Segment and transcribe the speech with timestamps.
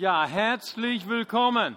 [0.00, 1.76] Ja, herzlich willkommen.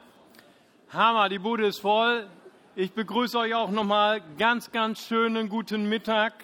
[0.90, 2.30] Hammer, die Bude ist voll.
[2.76, 6.36] Ich begrüße euch auch nochmal ganz, ganz schönen guten Mittag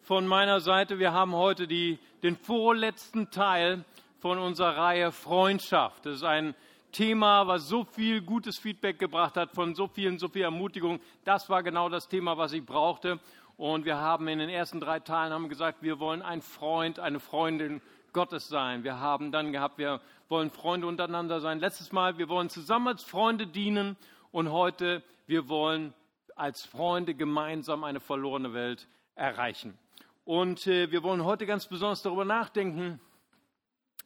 [0.00, 0.98] von meiner Seite.
[0.98, 3.84] Wir haben heute die, den vorletzten Teil
[4.18, 6.06] von unserer Reihe Freundschaft.
[6.06, 6.54] Das ist ein
[6.90, 11.00] Thema, was so viel gutes Feedback gebracht hat, von so vielen, so viel Ermutigung.
[11.26, 13.20] Das war genau das Thema, was ich brauchte.
[13.58, 17.20] Und wir haben in den ersten drei Teilen haben gesagt, wir wollen ein Freund, eine
[17.20, 18.84] Freundin Gottes sein.
[18.84, 21.60] Wir haben dann gehabt, wir wollen Freunde untereinander sein.
[21.60, 23.96] Letztes Mal, wir wollen zusammen als Freunde dienen.
[24.32, 25.94] Und heute, wir wollen
[26.34, 29.78] als Freunde gemeinsam eine verlorene Welt erreichen.
[30.24, 33.00] Und äh, wir wollen heute ganz besonders darüber nachdenken.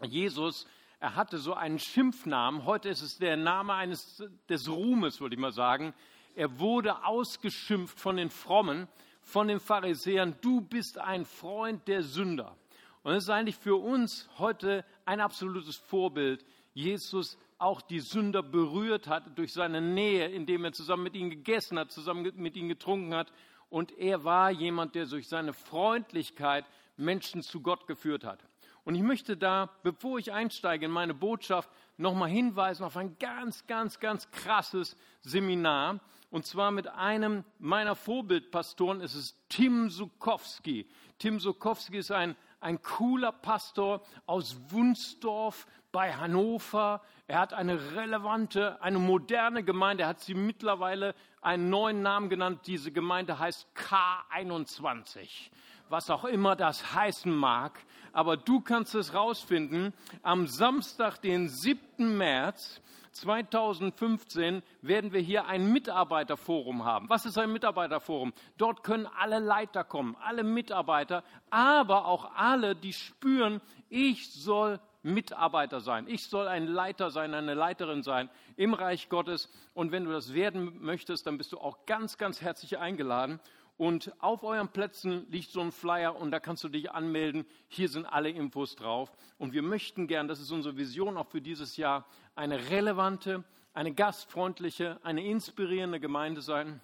[0.02, 0.66] Jesus,
[1.00, 2.64] er hatte so einen Schimpfnamen.
[2.64, 5.94] Heute ist es der Name eines des Ruhmes, würde ich mal sagen.
[6.34, 8.86] Er wurde ausgeschimpft von den Frommen,
[9.22, 10.36] von den Pharisäern.
[10.42, 12.54] Du bist ein Freund der Sünder.
[13.02, 16.44] Und es ist eigentlich für uns heute ein absolutes Vorbild.
[16.74, 21.78] Jesus auch die Sünder berührt hat durch seine Nähe, indem er zusammen mit ihnen gegessen
[21.78, 23.32] hat, zusammen mit ihnen getrunken hat.
[23.68, 26.64] Und er war jemand, der durch seine Freundlichkeit
[26.96, 28.44] Menschen zu Gott geführt hat.
[28.84, 33.66] Und ich möchte da, bevor ich einsteige in meine Botschaft, nochmal hinweisen auf ein ganz,
[33.66, 36.00] ganz, ganz krasses Seminar.
[36.30, 40.88] Und zwar mit einem meiner Vorbildpastoren, es ist Tim Sukowski.
[41.18, 47.02] Tim Sukowski ist ein ein cooler Pastor aus Wunsdorf bei Hannover.
[47.26, 50.04] Er hat eine relevante, eine moderne Gemeinde.
[50.04, 52.66] Er hat sie mittlerweile einen neuen Namen genannt.
[52.66, 55.50] Diese Gemeinde heißt K21.
[55.90, 57.78] Was auch immer das heißen mag.
[58.12, 59.92] Aber du kannst es rausfinden.
[60.22, 62.16] Am Samstag, den 7.
[62.16, 67.08] März, 2015 werden wir hier ein Mitarbeiterforum haben.
[67.08, 68.32] Was ist ein Mitarbeiterforum?
[68.56, 75.80] Dort können alle Leiter kommen, alle Mitarbeiter, aber auch alle, die spüren, ich soll Mitarbeiter
[75.80, 76.06] sein.
[76.06, 79.50] Ich soll ein Leiter sein, eine Leiterin sein im Reich Gottes.
[79.74, 83.40] Und wenn du das werden möchtest, dann bist du auch ganz, ganz herzlich eingeladen.
[83.80, 87.46] Und auf euren Plätzen liegt so ein Flyer und da kannst du dich anmelden.
[87.66, 89.10] Hier sind alle Infos drauf.
[89.38, 92.04] Und wir möchten gern, das ist unsere Vision auch für dieses Jahr,
[92.34, 93.42] eine relevante,
[93.72, 96.82] eine gastfreundliche, eine inspirierende Gemeinde sein.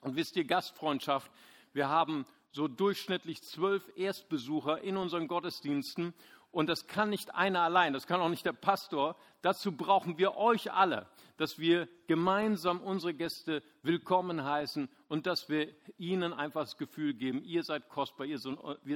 [0.00, 1.30] Und wisst ihr, Gastfreundschaft,
[1.72, 6.12] wir haben so durchschnittlich zwölf Erstbesucher in unseren Gottesdiensten
[6.50, 9.14] und das kann nicht einer allein, das kann auch nicht der Pastor.
[9.42, 11.06] Dazu brauchen wir euch alle,
[11.36, 17.42] dass wir gemeinsam unsere Gäste willkommen heißen und dass wir ihnen einfach das Gefühl geben,
[17.44, 18.38] ihr seid kostbar, ihr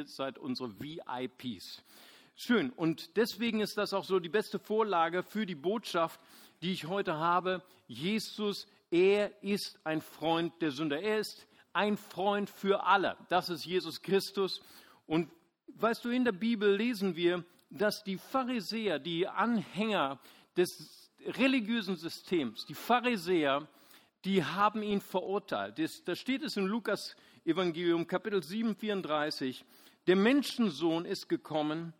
[0.07, 1.83] seid unsere VIPs.
[2.35, 2.71] Schön.
[2.71, 6.21] Und deswegen ist das auch so die beste Vorlage für die Botschaft,
[6.63, 7.63] die ich heute habe.
[7.89, 11.01] Jesus, er ist ein Freund der Sünder.
[11.01, 13.17] Er ist ein Freund für alle.
[13.29, 14.63] Das ist Jesus Christus.
[15.07, 15.31] Und
[15.81, 20.19] Weißt du, in der Bibel lesen wir, dass die Pharisäer, die Anhänger
[20.57, 23.69] des religiösen Systems, die Pharisäer,
[24.25, 25.79] die haben ihn verurteilt.
[26.07, 29.65] da steht es in Lukas Evangelium Kapitel 7, 34,
[30.07, 31.93] der Menschensohn ist gekommen,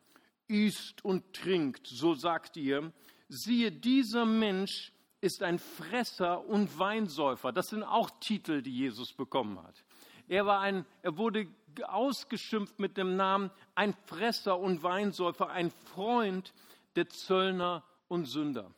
[0.47, 2.93] isst und trinkt, so sagt ihr.
[3.29, 7.53] Siehe, dieser Mensch ist ein Fresser und Weinsäufer.
[7.53, 9.85] Das sind auch Titel, die Jesus bekommen hat.
[10.29, 11.49] Er, war ein, er wurde
[11.87, 16.53] ausgeschimpft mit dem Namen ein Fresser und Weinsäufer, ein Freund
[16.97, 18.73] der Zöllner und Sünder.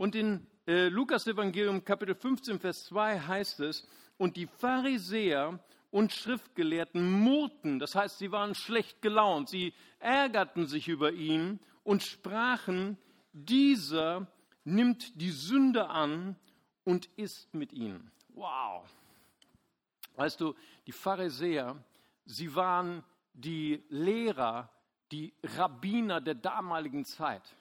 [0.00, 6.10] Und in äh, Lukas Evangelium Kapitel 15, Vers 2 heißt es, und die Pharisäer und
[6.10, 12.96] Schriftgelehrten murrten, das heißt, sie waren schlecht gelaunt, sie ärgerten sich über ihn und sprachen,
[13.34, 14.26] dieser
[14.64, 16.34] nimmt die Sünde an
[16.84, 18.10] und isst mit ihnen.
[18.30, 18.88] Wow.
[20.16, 20.54] Weißt du,
[20.86, 21.76] die Pharisäer,
[22.24, 24.70] sie waren die Lehrer,
[25.12, 27.54] die Rabbiner der damaligen Zeit.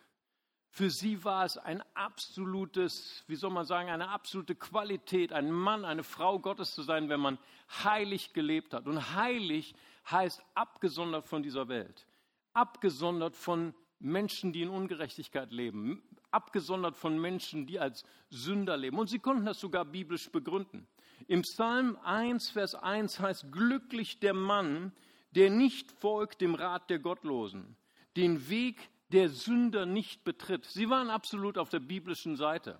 [0.71, 5.83] Für sie war es ein absolutes, wie soll man sagen, eine absolute Qualität, ein Mann,
[5.83, 7.39] eine Frau Gottes zu sein, wenn man
[7.83, 8.87] heilig gelebt hat.
[8.87, 9.73] Und heilig
[10.09, 12.07] heißt abgesondert von dieser Welt,
[12.53, 16.01] abgesondert von Menschen, die in Ungerechtigkeit leben,
[16.31, 18.99] abgesondert von Menschen, die als Sünder leben.
[18.99, 20.87] Und sie konnten das sogar biblisch begründen.
[21.27, 24.93] Im Psalm 1, Vers 1 heißt, glücklich der Mann,
[25.31, 27.75] der nicht folgt dem Rat der Gottlosen,
[28.15, 30.65] den Weg der Sünder nicht betritt.
[30.65, 32.79] Sie waren absolut auf der biblischen Seite.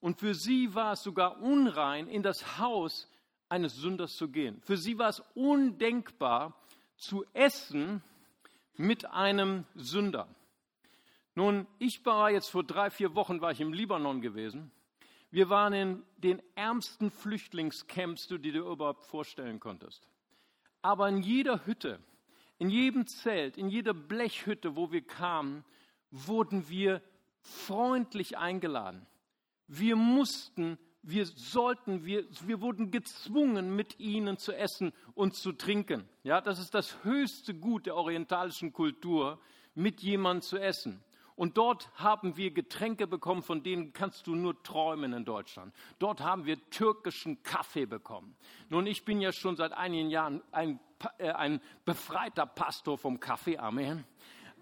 [0.00, 3.08] Und für sie war es sogar unrein, in das Haus
[3.48, 4.60] eines Sünders zu gehen.
[4.62, 6.56] Für sie war es undenkbar,
[6.96, 8.02] zu essen
[8.76, 10.28] mit einem Sünder.
[11.34, 14.70] Nun, ich war jetzt vor drei, vier Wochen war ich im Libanon gewesen
[15.32, 20.06] wir waren in den ärmsten Flüchtlingscamps, die du dir überhaupt vorstellen konntest.
[20.82, 22.00] Aber in jeder Hütte,
[22.62, 25.64] in jedem Zelt, in jeder Blechhütte, wo wir kamen,
[26.12, 27.02] wurden wir
[27.40, 29.04] freundlich eingeladen.
[29.66, 36.08] Wir mussten, wir sollten, wir, wir wurden gezwungen, mit ihnen zu essen und zu trinken.
[36.22, 39.40] Ja, das ist das höchste Gut der orientalischen Kultur,
[39.74, 41.02] mit jemandem zu essen.
[41.36, 45.74] Und dort haben wir Getränke bekommen, von denen kannst du nur träumen in Deutschland.
[45.98, 48.36] Dort haben wir türkischen Kaffee bekommen.
[48.68, 50.78] Nun, ich bin ja schon seit einigen Jahren ein,
[51.18, 53.58] äh, ein befreiter Pastor vom Kaffee.
[53.58, 54.04] Amen.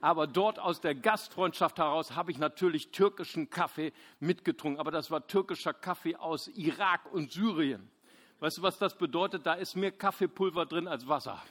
[0.01, 4.81] Aber dort aus der Gastfreundschaft heraus habe ich natürlich türkischen Kaffee mitgetrunken.
[4.81, 7.91] Aber das war türkischer Kaffee aus Irak und Syrien.
[8.39, 9.45] Weißt du, was das bedeutet?
[9.45, 11.43] Da ist mehr Kaffeepulver drin als Wasser.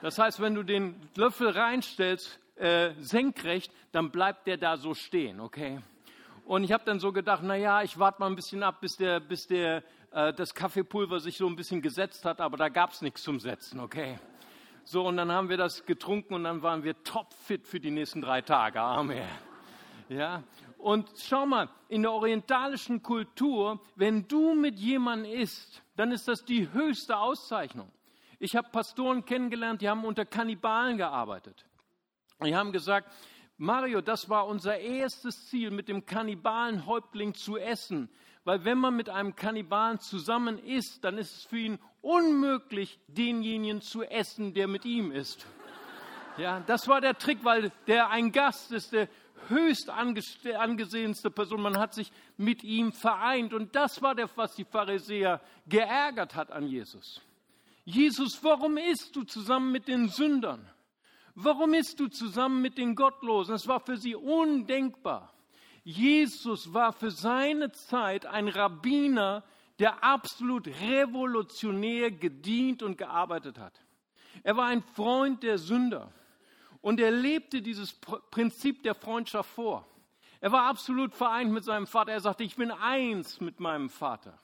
[0.00, 5.40] Das heißt, wenn du den Löffel reinstellst, äh, senkrecht, dann bleibt der da so stehen,
[5.40, 5.80] okay?
[6.44, 8.96] Und ich habe dann so gedacht, na ja, ich warte mal ein bisschen ab, bis
[8.96, 9.82] der, bis der,
[10.12, 13.38] äh, das Kaffeepulver sich so ein bisschen gesetzt hat, aber da gab es nichts zum
[13.38, 14.18] Setzen, okay?
[14.84, 18.22] So, und dann haben wir das getrunken und dann waren wir topfit für die nächsten
[18.22, 18.80] drei Tage.
[18.80, 19.28] Amen.
[20.08, 20.42] Ja,
[20.78, 26.44] und schau mal, in der orientalischen Kultur, wenn du mit jemandem isst, dann ist das
[26.44, 27.90] die höchste Auszeichnung.
[28.38, 31.66] Ich habe Pastoren kennengelernt, die haben unter Kannibalen gearbeitet.
[32.44, 33.10] Die haben gesagt,
[33.56, 38.08] Mario, das war unser erstes Ziel, mit dem Kannibalenhäuptling zu essen.
[38.44, 43.80] Weil wenn man mit einem Kannibalen zusammen isst, dann ist es für ihn unmöglich, denjenigen
[43.80, 45.46] zu essen, der mit ihm ist.
[46.36, 49.08] Ja, das war der Trick, weil der ein Gast ist, der
[49.48, 51.60] höchst angesehenste Person.
[51.60, 53.52] Man hat sich mit ihm vereint.
[53.52, 57.20] Und das war das, was die Pharisäer geärgert hat an Jesus.
[57.84, 60.64] Jesus, warum isst du zusammen mit den Sündern?
[61.40, 63.54] Warum isst du zusammen mit den Gottlosen?
[63.54, 65.32] Es war für sie undenkbar.
[65.84, 69.44] Jesus war für seine Zeit ein Rabbiner,
[69.78, 73.80] der absolut revolutionär gedient und gearbeitet hat.
[74.42, 76.12] Er war ein Freund der Sünder
[76.80, 79.86] und er lebte dieses Prinzip der Freundschaft vor.
[80.40, 82.10] Er war absolut vereint mit seinem Vater.
[82.10, 84.36] Er sagte, ich bin eins mit meinem Vater.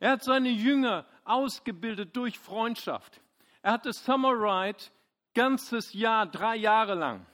[0.00, 3.22] Er hat seine Jünger ausgebildet durch Freundschaft.
[3.62, 4.84] Er hatte Summer Ride
[5.36, 7.26] ganzes Jahr, drei Jahre lang,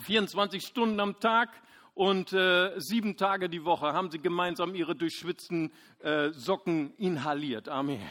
[0.00, 1.48] 24 Stunden am Tag
[1.94, 7.70] und äh, sieben Tage die Woche haben sie gemeinsam ihre durchschwitzten äh, Socken inhaliert.
[7.70, 8.02] Amen.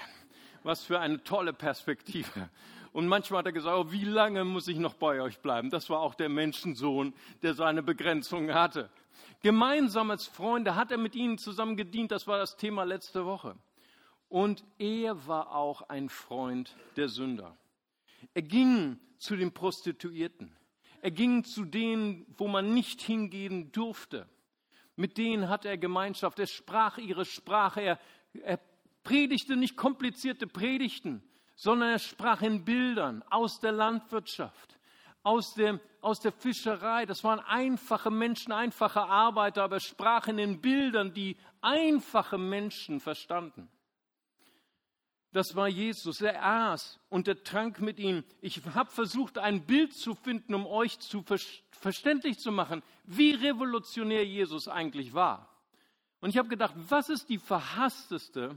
[0.63, 2.50] Was für eine tolle Perspektive.
[2.94, 5.69] Und manchmal hat er gesagt, oh, wie lange muss ich noch bei euch bleiben?
[5.69, 7.13] Das war auch der Menschensohn,
[7.44, 8.89] der seine Begrenzungen hatte.
[9.44, 12.12] Gemeinsam als Freunde hat er mit ihnen zusammen gedient.
[12.12, 13.56] Das war das Thema letzte Woche.
[14.29, 17.56] Und er war auch ein Freund der Sünder.
[18.33, 20.51] Er ging zu den Prostituierten.
[21.01, 24.27] Er ging zu denen, wo man nicht hingehen durfte.
[24.95, 26.39] Mit denen hatte er Gemeinschaft.
[26.39, 27.81] Er sprach ihre Sprache.
[27.81, 28.00] Er,
[28.44, 28.59] er
[29.03, 31.23] predigte nicht komplizierte Predigten,
[31.56, 34.79] sondern er sprach in Bildern aus der Landwirtschaft,
[35.21, 37.06] aus der, aus der Fischerei.
[37.06, 43.00] Das waren einfache Menschen, einfache Arbeiter, aber er sprach in den Bildern, die einfache Menschen
[43.00, 43.69] verstanden.
[45.31, 46.21] Das war Jesus.
[46.21, 48.23] Er aß und er trank mit ihm.
[48.41, 51.39] Ich habe versucht, ein Bild zu finden, um euch zu ver
[51.71, 55.49] verständlich zu machen, wie revolutionär Jesus eigentlich war.
[56.19, 58.55] Und ich habe gedacht, was ist die verhassteste,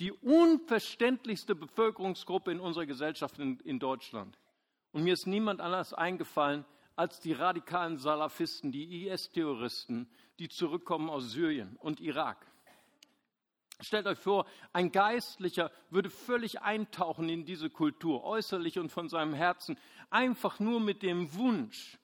[0.00, 4.36] die unverständlichste Bevölkerungsgruppe in unserer Gesellschaft in, in Deutschland?
[4.90, 6.64] Und mir ist niemand anders eingefallen
[6.96, 10.08] als die radikalen Salafisten, die IS-Terroristen,
[10.40, 12.44] die zurückkommen aus Syrien und Irak.
[13.80, 19.34] Stellt euch vor, ein Geistlicher würde völlig eintauchen in diese Kultur, äußerlich und von seinem
[19.34, 19.78] Herzen,
[20.08, 21.98] einfach nur mit dem Wunsch,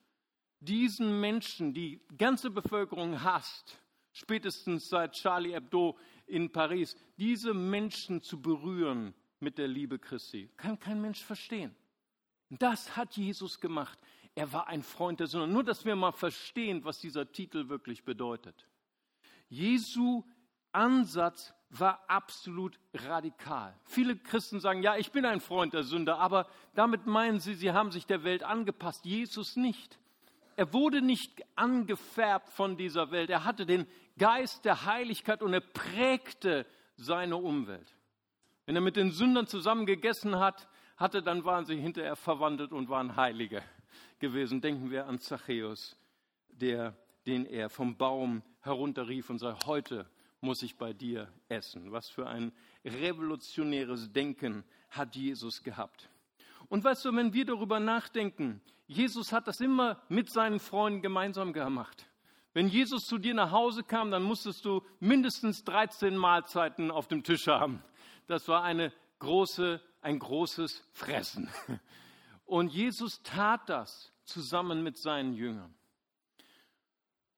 [0.59, 8.41] diesen Menschen, die ganze Bevölkerung hasst, spätestens seit Charlie Hebdo in Paris, diese Menschen zu
[8.41, 10.49] berühren mit der Liebe Christi.
[10.55, 11.75] Kann kein Mensch verstehen.
[12.49, 13.99] Das hat Jesus gemacht.
[14.35, 15.47] Er war ein Freund der Sünder.
[15.47, 18.67] Nur, dass wir mal verstehen, was dieser Titel wirklich bedeutet.
[19.49, 20.23] Jesu
[20.71, 23.73] Ansatz war absolut radikal.
[23.85, 27.71] Viele Christen sagen, ja, ich bin ein Freund der Sünder, aber damit meinen sie, sie
[27.71, 29.05] haben sich der Welt angepasst.
[29.05, 29.99] Jesus nicht.
[30.55, 33.29] Er wurde nicht angefärbt von dieser Welt.
[33.29, 33.87] Er hatte den
[34.17, 37.95] Geist der Heiligkeit und er prägte seine Umwelt.
[38.65, 42.87] Wenn er mit den Sündern zusammen gegessen hat, hatte, dann waren sie hinterher verwandelt und
[42.89, 43.63] waren Heilige
[44.19, 44.61] gewesen.
[44.61, 45.97] Denken wir an Zachäus,
[46.49, 50.09] der, den er vom Baum herunterrief und sagte, heute
[50.43, 51.91] muss ich bei dir essen.
[51.91, 52.51] Was für ein
[52.85, 56.09] revolutionäres Denken hat Jesus gehabt.
[56.69, 61.53] Und weißt du, wenn wir darüber nachdenken, Jesus hat das immer mit seinen Freunden gemeinsam
[61.53, 62.07] gemacht.
[62.53, 67.23] Wenn Jesus zu dir nach Hause kam, dann musstest du mindestens 13 Mahlzeiten auf dem
[67.23, 67.81] Tisch haben.
[68.27, 71.49] Das war eine große, ein großes Fressen.
[72.45, 75.73] Und Jesus tat das zusammen mit seinen Jüngern.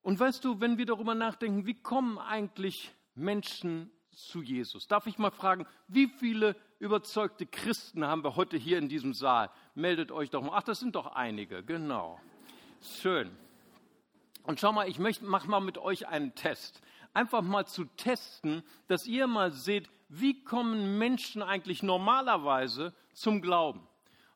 [0.02, 4.86] Und weißt du, wenn wir darüber nachdenken, wie kommen eigentlich Menschen zu Jesus?
[4.86, 9.50] Darf ich mal fragen, wie viele überzeugte Christen haben wir heute hier in diesem Saal?
[9.74, 10.52] Meldet euch doch mal.
[10.54, 12.20] Ach, das sind doch einige, genau.
[12.80, 13.30] Schön.
[14.44, 16.80] Und schau mal, ich mache mal mit euch einen Test.
[17.12, 23.80] Einfach mal zu testen, dass ihr mal seht, wie kommen Menschen eigentlich normalerweise zum Glauben.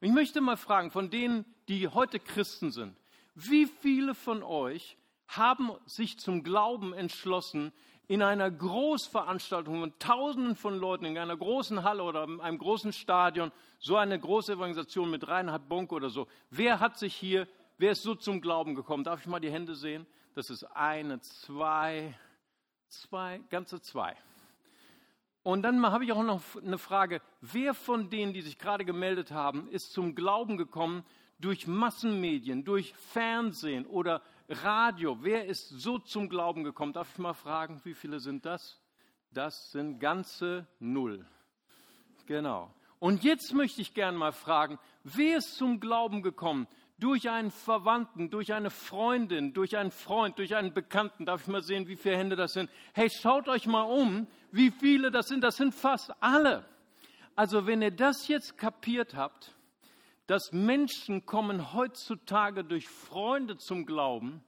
[0.01, 2.97] Und ich möchte mal fragen, von denen, die heute Christen sind,
[3.35, 4.97] wie viele von euch
[5.29, 7.73] haben sich zum Glauben entschlossen
[8.11, 12.93] in einer Großveranstaltung von Tausenden von Leuten, in einer großen Halle oder in einem großen
[12.93, 16.27] Stadion, so eine große Evangelisation mit Reinhard Bonk oder so.
[16.51, 17.47] Wer hat sich hier,
[17.79, 19.05] wer ist so zum Glauben gekommen?
[19.05, 20.09] Darf ich mal die Hände sehen?
[20.35, 22.19] Das ist eine, zwei,
[22.89, 24.17] zwei, ganze zwei.
[25.45, 27.23] Und dann habe ich auch noch eine Frage.
[27.41, 31.05] Wer von denen, die sich gerade gemeldet haben, ist zum Glauben gekommen
[31.39, 35.19] durch Massenmedien, durch Fernsehen oder Radio?
[35.21, 36.93] Wer ist so zum Glauben gekommen?
[36.93, 38.81] Darf ich mal fragen, wie viele sind das?
[39.33, 41.25] Das sind ganze Null.
[42.27, 42.75] Genau.
[42.99, 46.67] Und jetzt möchte ich gerne mal fragen, wer ist zum Glauben gekommen
[46.99, 51.27] durch einen Verwandten, durch eine Freundin, durch einen Freund, durch einen Bekannten.
[51.27, 52.71] Darf ich mal sehen, wie viele Hände das sind?
[52.93, 55.43] Hey, schaut euch mal um, wie viele das sind.
[55.43, 56.65] Das sind fast alle.
[57.37, 59.55] Also wenn ihr das jetzt kapiert habt,
[60.31, 64.45] dass Menschen kommen heutzutage durch Freunde zum Glauben,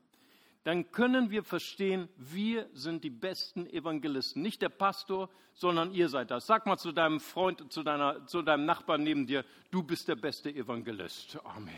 [0.62, 4.42] dann können wir verstehen, wir sind die besten Evangelisten.
[4.42, 6.46] Nicht der Pastor, sondern ihr seid das.
[6.46, 10.14] Sag mal zu deinem Freund, zu, deiner, zu deinem Nachbarn neben dir, du bist der
[10.14, 11.36] beste Evangelist.
[11.42, 11.74] Amen.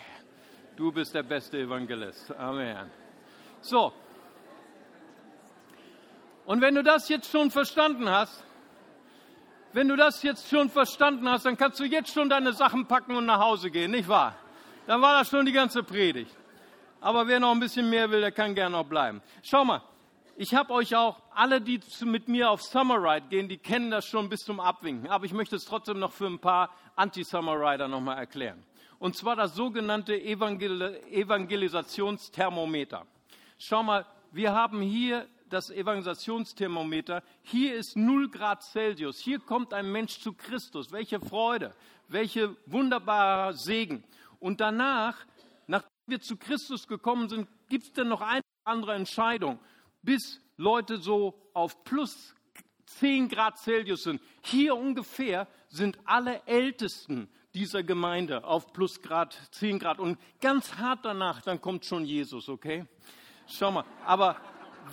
[0.77, 2.31] Du bist der beste Evangelist.
[2.33, 2.91] Amen.
[3.63, 3.91] So.
[6.45, 8.45] Und wenn du das jetzt schon verstanden hast,
[9.75, 13.15] wenn du das jetzt schon verstanden hast, dann kannst du jetzt schon deine Sachen packen
[13.15, 14.35] und nach Hause gehen, nicht wahr?
[14.87, 16.35] Dann war das schon die ganze Predigt.
[17.01, 19.21] Aber wer noch ein bisschen mehr will, der kann gerne noch bleiben.
[19.43, 19.83] Schau mal,
[20.37, 24.07] ich habe euch auch, alle, die mit mir auf Summer Ride gehen, die kennen das
[24.07, 25.11] schon bis zum Abwinken.
[25.11, 28.65] Aber ich möchte es trotzdem noch für ein paar Anti-Summer Rider nochmal erklären
[29.05, 33.05] und zwar das sogenannte Evangel Evangelisationsthermometer.
[33.59, 37.23] Schau mal, wir haben hier das Evangelisationsthermometer.
[37.43, 39.21] Hier ist 0 Grad Celsius.
[39.21, 40.91] Hier kommt ein Mensch zu Christus.
[40.91, 41.75] Welche Freude,
[42.09, 44.03] welche wunderbarer Segen.
[44.41, 45.17] Und danach,
[45.69, 49.61] nachdem wir zu Christus gekommen sind, gibt es dann noch eine andere Entscheidung,
[50.03, 52.35] bis Leute so auf plus
[52.87, 54.21] 10 Grad Celsius sind.
[54.43, 60.01] Hier ungefähr sind alle Ältesten dieser Gemeinde auf plus Grad, 10 Grad.
[60.01, 62.87] Und ganz hart danach, dann kommt schon Jesus, okay?
[63.47, 63.85] Schau mal.
[64.05, 64.37] Aber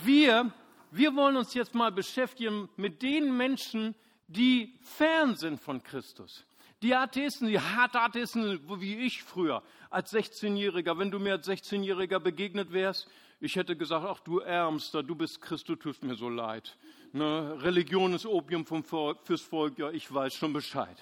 [0.04, 0.52] wir,
[0.92, 3.96] wir wollen uns jetzt mal beschäftigen mit den Menschen,
[4.28, 6.46] die fern sind von Christus.
[6.82, 12.20] Die Atheisten, die harte Atheisten, wie ich früher, als 16-Jähriger, wenn du mir als 16-Jähriger
[12.20, 13.08] begegnet wärst,
[13.40, 16.78] ich hätte gesagt, ach du Ärmster, du bist Christ, du tust mir so leid.
[17.12, 17.58] Ne?
[17.62, 20.98] Religion ist Opium vom Volk, fürs Volk, ja, ich weiß schon Bescheid.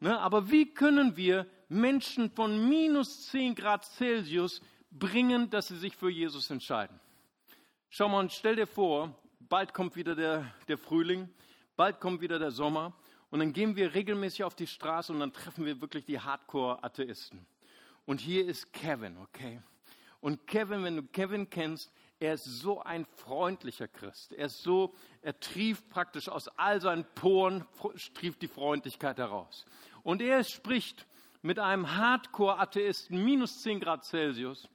[0.00, 0.18] Ne?
[0.18, 6.10] Aber wie können wir Menschen von minus 10 Grad Celsius bringen, dass sie sich für
[6.10, 6.98] Jesus entscheiden?
[7.96, 11.28] Schau mal und stell dir vor, bald kommt wieder der, der Frühling,
[11.76, 12.92] bald kommt wieder der Sommer
[13.30, 17.46] und dann gehen wir regelmäßig auf die Straße und dann treffen wir wirklich die Hardcore-Atheisten.
[18.04, 19.62] Und hier ist Kevin, okay?
[20.20, 24.32] Und Kevin, wenn du Kevin kennst, er ist so ein freundlicher Christ.
[24.32, 27.64] Er ist so, er trieft praktisch aus all seinen Poren,
[28.14, 29.66] trieft die Freundlichkeit heraus.
[30.02, 31.06] Und er spricht
[31.42, 34.68] mit einem Hardcore-Atheisten, minus 10 Grad Celsius.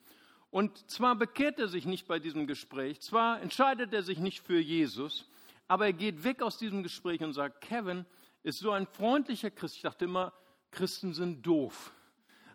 [0.52, 4.60] Und zwar bekehrt er sich nicht bei diesem Gespräch, zwar entscheidet er sich nicht für
[4.60, 5.30] Jesus,
[5.68, 8.06] aber er geht weg aus diesem Gespräch und sagt, Kevin
[8.42, 9.76] ist so ein freundlicher Christ.
[9.76, 10.34] Ich dachte immer,
[10.72, 11.94] Christen sind doof.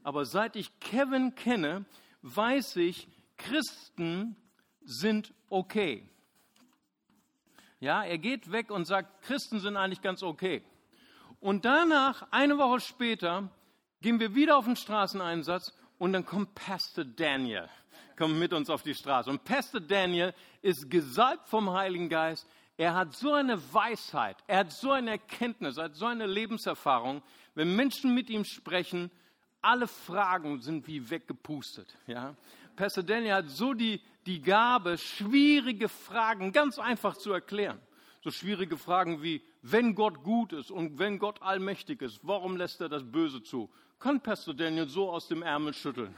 [0.03, 1.85] Aber seit ich Kevin kenne,
[2.23, 4.37] weiß ich, Christen
[4.83, 6.09] sind okay.
[7.81, 10.63] Ja, er geht weg und sagt, Christen sind eigentlich ganz okay.
[11.41, 13.51] Und danach, eine Woche später,
[14.01, 17.69] gehen wir wieder auf den Straßeneinsatz und dann kommt Pastor Daniel,
[18.17, 19.31] kommt mit uns auf die Straße.
[19.31, 22.47] Und Pastor Daniel ist gesalbt vom Heiligen Geist.
[22.77, 27.23] Er hat so eine Weisheit, er hat so eine Erkenntnis, er hat so eine Lebenserfahrung.
[27.55, 29.11] Wenn Menschen mit ihm sprechen,
[29.63, 31.97] alle Fragen sind wie weggepustet.
[32.07, 32.35] Ja?
[32.75, 37.81] Pastor Daniel hat so die, die Gabe, schwierige Fragen ganz einfach zu erklären.
[38.23, 42.81] So schwierige Fragen wie, wenn Gott gut ist und wenn Gott allmächtig ist, warum lässt
[42.81, 43.71] er das Böse zu?
[44.01, 46.15] Kann Pastor Daniel so aus dem Ärmel schütteln.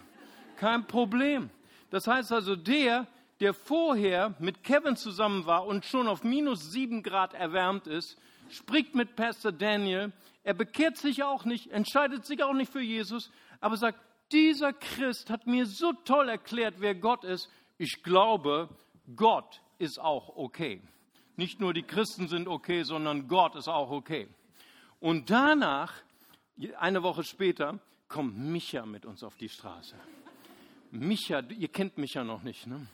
[0.57, 1.51] Kein Problem.
[1.91, 3.07] Das heißt also, der,
[3.41, 8.17] der vorher mit Kevin zusammen war und schon auf minus sieben Grad erwärmt ist,
[8.51, 10.13] spricht mit Pastor Daniel.
[10.43, 13.99] Er bekehrt sich auch nicht, entscheidet sich auch nicht für Jesus, aber sagt,
[14.33, 17.51] dieser Christ hat mir so toll erklärt, wer Gott ist.
[17.79, 18.69] Ich glaube,
[19.15, 20.83] Gott ist auch okay.
[21.37, 24.29] Nicht nur die Christen sind okay, sondern Gott ist auch okay.
[25.01, 25.93] Und danach,
[26.79, 27.79] eine Woche später,
[28.09, 29.97] kommt Micha mit uns auf die Straße.
[30.91, 32.87] Micha, ihr kennt Micha noch nicht, ne?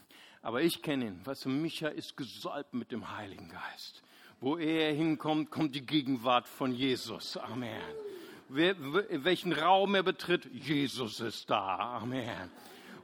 [0.42, 1.20] aber ich kenne ihn.
[1.24, 4.02] Weißt du, Micha ist gesalbt mit dem Heiligen Geist.
[4.40, 7.36] Wo er hinkommt, kommt die Gegenwart von Jesus.
[7.36, 7.80] Amen.
[8.48, 8.74] Wer,
[9.24, 11.98] welchen Raum er betritt, Jesus ist da.
[12.00, 12.50] Amen.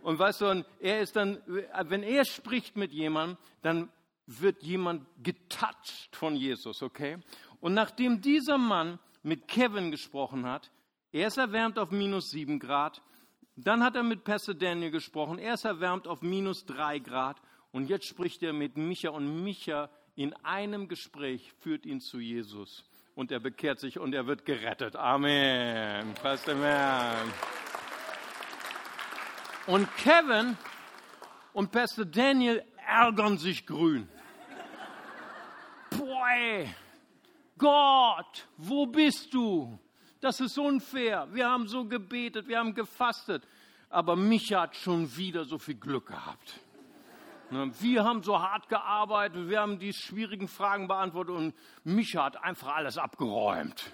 [0.03, 3.89] Und weißt du, er ist dann, wenn er spricht mit jemandem, dann
[4.27, 7.19] wird jemand getoucht von Jesus, okay?
[7.61, 10.71] Und nachdem dieser Mann mit Kevin gesprochen hat,
[11.13, 13.01] er ist erwärmt auf minus sieben Grad,
[13.65, 17.37] dann hat er mit Pastor Daniel gesprochen, er ist erwärmt auf minus drei Grad
[17.73, 22.85] und jetzt spricht er mit Micha und Micha in einem Gespräch führt ihn zu Jesus
[23.17, 24.95] und er bekehrt sich und er wird gerettet.
[24.95, 26.15] Amen.
[26.15, 27.33] Pastor Man.
[29.67, 30.57] Und Kevin
[31.53, 34.09] und Pastor Daniel ärgern sich grün.
[35.91, 36.73] Boy,
[37.59, 39.81] Gott, wo bist du?
[40.21, 41.29] Das ist unfair.
[41.33, 43.47] Wir haben so gebetet, wir haben gefastet.
[43.91, 46.59] Aber Micha hat schon wieder so viel Glück gehabt.
[47.51, 52.45] Ne, wir haben so hart gearbeitet, wir haben die schwierigen Fragen beantwortet und Micha hat
[52.45, 53.91] einfach alles abgeräumt.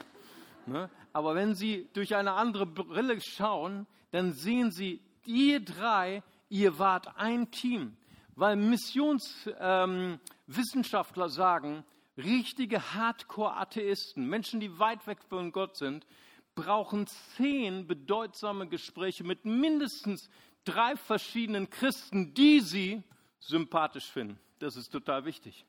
[0.67, 6.81] Ne, aber wenn Sie durch eine andere Brille schauen, dann sehen Sie, ihr drei, ihr
[6.81, 7.97] wart ein Team.
[8.35, 11.85] Weil Missionswissenschaftler ähm, sagen,
[12.17, 16.07] richtige Hardcore-Atheisten, Menschen, die weit weg von Gott sind,
[16.55, 20.31] brauchen zehn bedeutsame Gespräche mit mindestens
[20.65, 23.03] drei verschiedenen Christen, die sie
[23.41, 24.39] sympathisch finden.
[24.59, 25.65] Das ist total wichtig.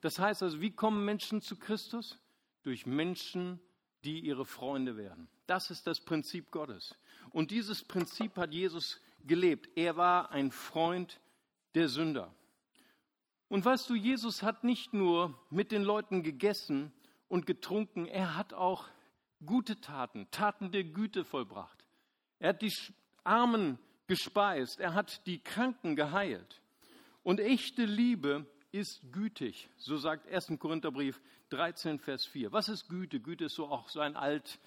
[0.00, 2.18] Das heißt also, wie kommen Menschen zu Christus?
[2.62, 3.60] Durch Menschen,
[4.04, 5.28] die ihre Freunde werden.
[5.46, 6.94] Das ist das Prinzip Gottes.
[7.30, 9.68] Und dieses Prinzip hat Jesus gelebt.
[9.76, 11.20] Er war ein Freund
[11.74, 12.32] der Sünder.
[13.48, 16.92] Und weißt du, Jesus hat nicht nur mit den Leuten gegessen
[17.28, 18.86] und getrunken, er hat auch
[19.44, 21.84] gute Taten, Taten der Güte vollbracht.
[22.38, 22.72] Er hat die
[23.24, 26.60] Armen gespeist, er hat die Kranken geheilt.
[27.22, 30.58] Und echte Liebe ist gütig, so sagt 1.
[30.58, 31.20] Korintherbrief
[31.50, 32.52] 13, Vers 4.
[32.52, 33.20] Was ist Güte?
[33.20, 34.60] Güte ist so auch so ein alt,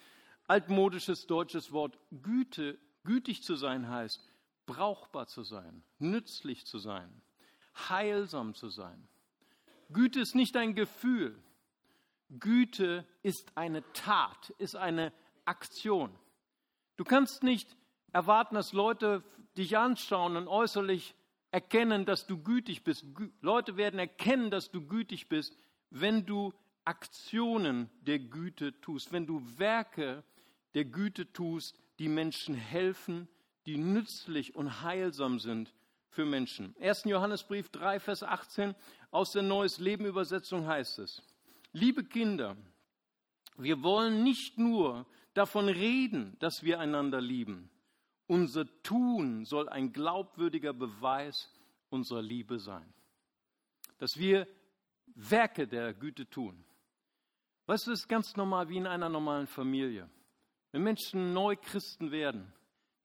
[0.48, 1.96] altmodisches deutsches Wort.
[2.10, 4.20] Güte, gütig zu sein heißt,
[4.66, 7.22] brauchbar zu sein, nützlich zu sein
[7.74, 9.08] heilsam zu sein.
[9.92, 11.36] Güte ist nicht ein Gefühl.
[12.30, 15.12] Güte ist eine Tat, ist eine
[15.44, 16.10] Aktion.
[16.96, 17.76] Du kannst nicht
[18.12, 19.22] erwarten, dass Leute
[19.56, 21.14] dich anschauen und äußerlich
[21.50, 23.04] erkennen, dass du gütig bist.
[23.40, 25.58] Leute werden erkennen, dass du gütig bist,
[25.90, 26.54] wenn du
[26.84, 30.24] Aktionen der Güte tust, wenn du Werke
[30.74, 33.28] der Güte tust, die Menschen helfen,
[33.66, 35.74] die nützlich und heilsam sind
[36.12, 36.74] für Menschen.
[36.80, 37.04] 1.
[37.04, 38.74] Johannesbrief 3, Vers 18
[39.10, 41.22] aus der Neues Leben Übersetzung heißt es,
[41.72, 42.56] liebe Kinder,
[43.56, 47.70] wir wollen nicht nur davon reden, dass wir einander lieben.
[48.26, 51.50] Unser Tun soll ein glaubwürdiger Beweis
[51.90, 52.92] unserer Liebe sein.
[53.98, 54.46] Dass wir
[55.14, 56.64] Werke der Güte tun.
[57.66, 60.08] Weißt du, es ist ganz normal wie in einer normalen Familie.
[60.72, 62.52] Wenn Menschen neu Christen werden,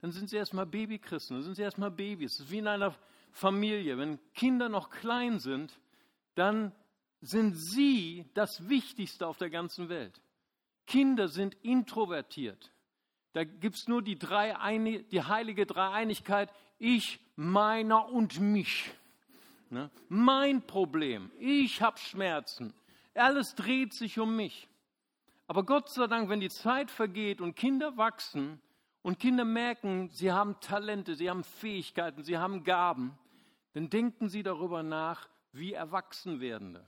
[0.02, 2.38] dann sind sie erstmal Babychristen, dann sind sie erstmal Babys.
[2.38, 2.96] Das ist wie in einer
[3.32, 3.98] Familie.
[3.98, 5.80] Wenn Kinder noch klein sind,
[6.36, 6.72] dann
[7.22, 10.22] sind sie das Wichtigste auf der ganzen Welt.
[10.86, 12.72] Kinder sind introvertiert.
[13.34, 14.56] Da gibt es nur die, drei,
[15.12, 18.92] die heilige Dreieinigkeit, ich, meiner und mich.
[19.70, 19.92] Ne?
[20.10, 22.74] Mein Problem, ich habe Schmerzen.
[23.14, 24.68] Alles dreht sich um mich.
[25.48, 28.62] Aber Gott sei Dank, wenn die Zeit vergeht und Kinder wachsen,
[29.08, 33.18] und Kinder merken, sie haben Talente, sie haben Fähigkeiten, sie haben Gaben,
[33.72, 36.86] dann denken sie darüber nach, wie Erwachsenwerdende.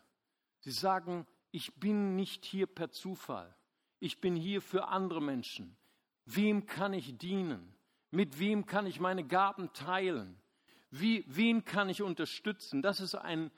[0.60, 3.56] Sie sagen, ich bin nicht hier per Zufall.
[4.02, 5.78] Ich bin hier für andere Menschen.
[6.26, 7.74] Wem kann ich dienen?
[8.12, 10.38] Mit wem kann ich meine Gaben teilen?
[10.92, 12.82] Wie, wen kann ich unterstützen?
[12.82, 13.50] Das ist ein,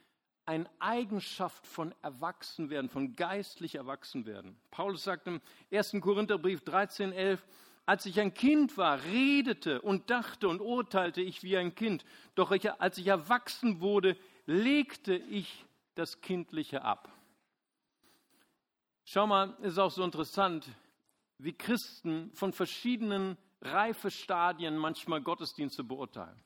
[0.45, 4.55] eine Eigenschaft von Erwachsenwerden, von geistlich Erwachsenwerden.
[4.69, 5.95] Paulus sagt im 1.
[5.99, 7.43] Korintherbrief 13, 11,
[7.85, 12.05] als ich ein Kind war, redete und dachte und urteilte ich wie ein Kind.
[12.35, 15.65] Doch als ich erwachsen wurde, legte ich
[15.95, 17.11] das Kindliche ab.
[19.03, 20.69] Schau mal, ist auch so interessant,
[21.37, 26.41] wie Christen von verschiedenen Reifestadien manchmal Gottesdienste beurteilen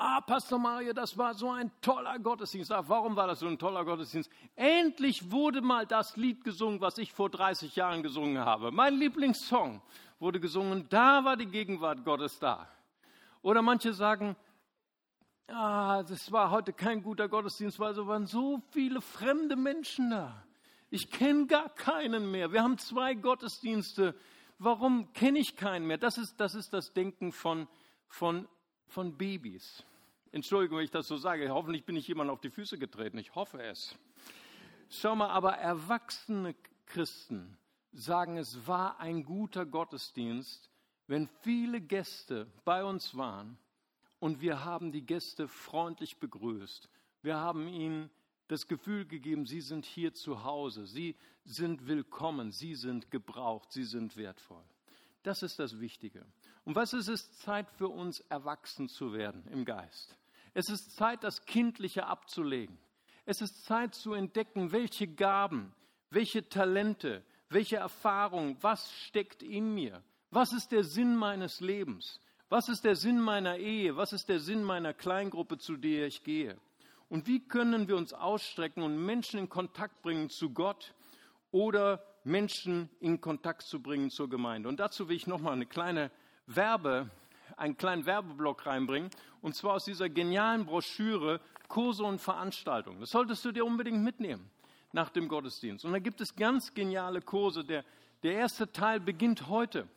[0.00, 2.72] ah, Pastor Mario, das war so ein toller Gottesdienst.
[2.72, 4.30] Ah, warum war das so ein toller Gottesdienst?
[4.56, 8.72] Endlich wurde mal das Lied gesungen, was ich vor 30 Jahren gesungen habe.
[8.72, 9.82] Mein Lieblingssong
[10.18, 12.66] wurde gesungen, da war die Gegenwart Gottes da.
[13.42, 14.36] Oder manche sagen,
[15.48, 20.42] ah, das war heute kein guter Gottesdienst, weil es waren so viele fremde Menschen da.
[20.88, 22.52] Ich kenne gar keinen mehr.
[22.52, 24.14] Wir haben zwei Gottesdienste.
[24.58, 25.98] Warum kenne ich keinen mehr?
[25.98, 27.68] Das ist das, ist das Denken von,
[28.08, 28.48] von,
[28.86, 29.84] von Babys.
[30.32, 31.48] Entschuldigung, wenn ich das so sage.
[31.50, 33.18] Hoffentlich bin ich jemand auf die Füße getreten.
[33.18, 33.96] Ich hoffe es.
[34.88, 36.54] Schau mal, aber erwachsene
[36.86, 37.56] Christen
[37.92, 40.70] sagen, es war ein guter Gottesdienst,
[41.06, 43.58] wenn viele Gäste bei uns waren
[44.20, 46.88] und wir haben die Gäste freundlich begrüßt.
[47.22, 48.10] Wir haben ihnen
[48.46, 53.84] das Gefühl gegeben, sie sind hier zu Hause, sie sind willkommen, sie sind gebraucht, sie
[53.84, 54.64] sind wertvoll.
[55.22, 56.24] Das ist das Wichtige.
[56.64, 60.16] Und was ist es Zeit für uns, erwachsen zu werden im Geist?
[60.54, 62.78] Es ist Zeit, das Kindliche abzulegen.
[63.24, 65.72] Es ist Zeit zu entdecken, welche Gaben,
[66.10, 70.02] welche Talente, welche Erfahrungen, was steckt in mir?
[70.30, 72.20] Was ist der Sinn meines Lebens?
[72.48, 73.96] Was ist der Sinn meiner Ehe?
[73.96, 76.56] Was ist der Sinn meiner Kleingruppe, zu der ich gehe?
[77.08, 80.94] Und wie können wir uns ausstrecken und Menschen in Kontakt bringen zu Gott
[81.50, 84.68] oder Menschen in Kontakt zu bringen zur Gemeinde?
[84.68, 86.10] Und dazu will ich nochmal eine kleine
[86.46, 87.10] Werbe,
[87.60, 89.10] einen kleinen Werbeblock reinbringen,
[89.42, 93.00] und zwar aus dieser genialen Broschüre Kurse und Veranstaltungen.
[93.00, 94.50] Das solltest du dir unbedingt mitnehmen
[94.92, 95.84] nach dem Gottesdienst.
[95.84, 97.64] Und da gibt es ganz geniale Kurse.
[97.64, 97.84] Der,
[98.22, 99.88] der erste Teil beginnt heute.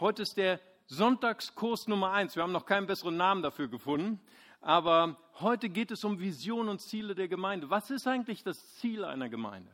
[0.00, 2.34] Heute ist der Sonntagskurs Nummer eins.
[2.34, 4.20] Wir haben noch keinen besseren Namen dafür gefunden.
[4.60, 7.70] Aber heute geht es um Vision und Ziele der Gemeinde.
[7.70, 9.70] Was ist eigentlich das Ziel einer Gemeinde?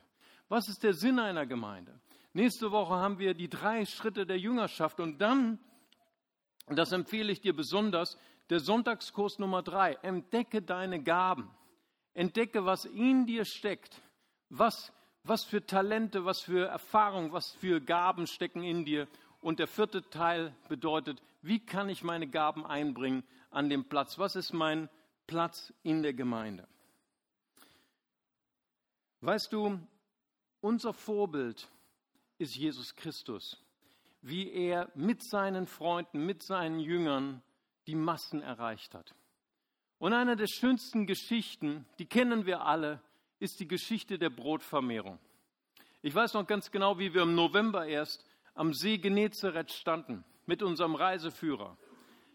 [0.49, 1.99] Was ist der Sinn einer Gemeinde?
[2.33, 5.59] Nächste Woche haben wir die drei Schritte der Jüngerschaft und dann,
[6.71, 8.17] und das empfehle ich dir besonders,
[8.49, 9.95] der Sonntagskurs Nummer drei.
[10.03, 11.51] Entdecke deine Gaben.
[12.15, 14.01] Entdecke, was in dir steckt.
[14.51, 14.93] Was,
[15.25, 19.09] was für Talente, was für Erfahrungen, was für Gaben stecken in dir
[19.41, 24.17] und der vierte Teil bedeutet, wie kann ich meine Gaben einbringen an dem Platz?
[24.21, 24.89] Was ist mein
[25.27, 26.69] Platz in der Gemeinde?
[29.23, 29.81] Weißt du,
[30.61, 31.69] unser Vorbild
[32.39, 33.61] ist Jesus Christus,
[34.23, 37.43] wie er mit seinen Freunden, mit seinen Jüngern
[37.87, 39.15] die Massen erreicht hat.
[39.99, 43.03] Und eine der schönsten Geschichten, die kennen wir alle,
[43.39, 45.19] ist die Geschichte der Brotvermehrung.
[46.03, 50.63] Ich weiß noch ganz genau, wie wir im November erst am See Genezareth standen mit
[50.63, 51.77] unserem Reiseführer.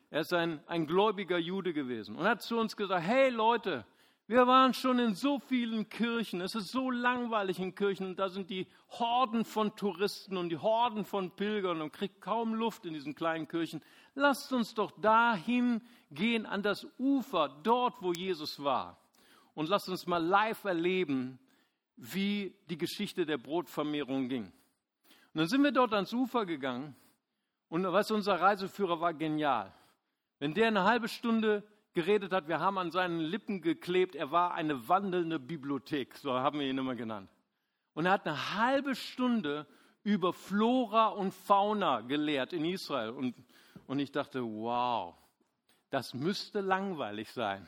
[0.09, 3.85] Er ist ein, ein gläubiger Jude gewesen und hat zu uns gesagt, hey Leute,
[4.27, 8.27] wir waren schon in so vielen Kirchen, es ist so langweilig in Kirchen und da
[8.27, 12.93] sind die Horden von Touristen und die Horden von Pilgern und kriegt kaum Luft in
[12.93, 13.83] diesen kleinen Kirchen.
[14.15, 18.99] Lasst uns doch dahin gehen an das Ufer, dort wo Jesus war
[19.53, 21.37] und lasst uns mal live erleben,
[21.95, 24.45] wie die Geschichte der Brotvermehrung ging.
[24.45, 26.95] Und dann sind wir dort ans Ufer gegangen
[27.69, 29.71] und was unser Reiseführer war genial.
[30.39, 31.63] Wenn der eine halbe Stunde
[31.95, 36.59] geredet hat, wir haben an seinen Lippen geklebt, er war eine wandelnde Bibliothek, so haben
[36.59, 37.29] wir ihn immer genannt.
[37.93, 39.65] Und er hat eine halbe Stunde
[40.03, 43.09] über Flora und Fauna gelehrt in Israel.
[43.09, 43.35] Und,
[43.87, 45.15] und ich dachte, wow,
[45.89, 47.65] das müsste langweilig sein.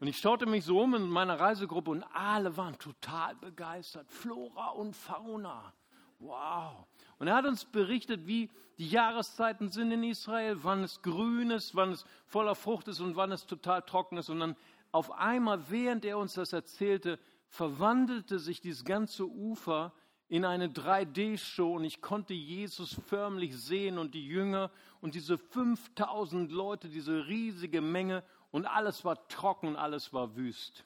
[0.00, 4.10] Und ich schaute mich so um in meiner Reisegruppe und alle waren total begeistert.
[4.10, 5.72] Flora und Fauna.
[6.18, 6.86] Wow.
[7.24, 11.74] Und er hat uns berichtet, wie die Jahreszeiten sind in Israel, wann es grün ist,
[11.74, 14.28] wann es voller Frucht ist und wann es total trocken ist.
[14.28, 14.56] Und dann
[14.92, 19.94] auf einmal, während er uns das erzählte, verwandelte sich dieses ganze Ufer
[20.28, 26.52] in eine 3D-Show und ich konnte Jesus förmlich sehen und die Jünger und diese 5000
[26.52, 30.84] Leute, diese riesige Menge und alles war trocken, alles war wüst.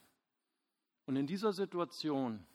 [1.05, 2.47] Und in dieser Situation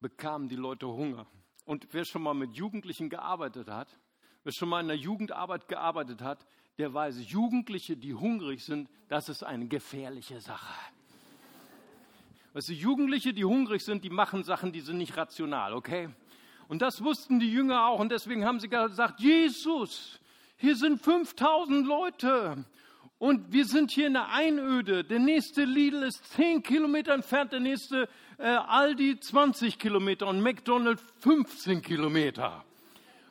[0.00, 1.28] bekamen die Leute Hunger.
[1.64, 3.96] Und wer schon mal mit Jugendlichen gearbeitet hat,
[4.44, 6.44] wer schon mal in der Jugendarbeit gearbeitet hat,
[6.78, 10.74] der weiß, Jugendliche, die hungrig sind, das ist eine gefährliche Sache.
[12.54, 16.10] Weißt du, Jugendliche, die hungrig sind, die machen Sachen, die sind nicht rational, okay?
[16.68, 20.20] Und das wussten die Jünger auch und deswegen haben sie gesagt, Jesus,
[20.56, 22.64] hier sind 5000 Leute
[23.22, 25.04] und wir sind hier in der Einöde.
[25.04, 31.04] Der nächste Lidl ist 10 Kilometer entfernt, der nächste äh, Aldi 20 Kilometer und McDonald's
[31.20, 32.64] 15 Kilometer.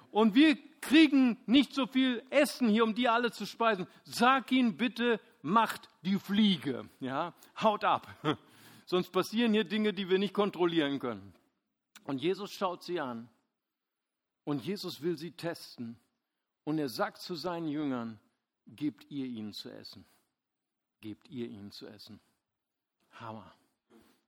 [0.09, 3.85] Und wir kriegen nicht so viel Essen hier, um die alle zu speisen.
[4.05, 6.87] Sag ihnen bitte, macht die Fliege.
[7.01, 8.07] Ja, haut ab.
[8.85, 11.33] Sonst passieren hier Dinge, die wir nicht kontrollieren können.
[12.05, 13.27] Und Jesus schaut sie an.
[14.45, 15.99] Und Jesus will sie testen.
[16.63, 18.21] Und er sagt zu seinen Jüngern,
[18.71, 20.05] gebt ihr ihnen zu essen.
[21.01, 22.19] Gebt ihr ihnen zu essen.
[23.13, 23.53] Hammer.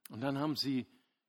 [0.10, 0.86] Und dann haben sie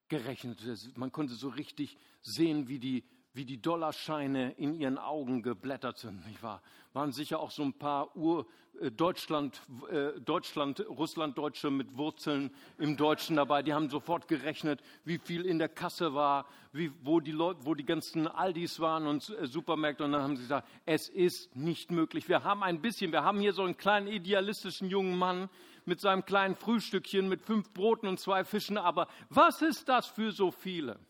[0.09, 0.59] gerechnet.
[0.96, 6.25] Man konnte so richtig sehen, wie die wie die Dollarscheine in ihren Augen geblättert sind,
[6.27, 6.62] nicht wahr?
[6.92, 8.47] Waren sicher auch so ein paar Ur
[8.81, 13.64] äh, Deutschland, äh, Deutschland, Russlanddeutsche mit Wurzeln im Deutschen dabei.
[13.64, 17.75] Die haben sofort gerechnet, wie viel in der Kasse war, wie, wo, die Leute, wo
[17.75, 20.05] die ganzen Aldis waren und äh, Supermärkte.
[20.05, 22.29] Und dann haben sie gesagt, es ist nicht möglich.
[22.29, 25.49] Wir haben ein bisschen, wir haben hier so einen kleinen idealistischen jungen Mann
[25.87, 28.79] mit seinem kleinen Frühstückchen mit fünf Broten und zwei Fischen.
[28.79, 31.01] Aber was ist das für so viele?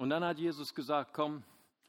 [0.00, 1.42] Und dann hat Jesus gesagt, komm,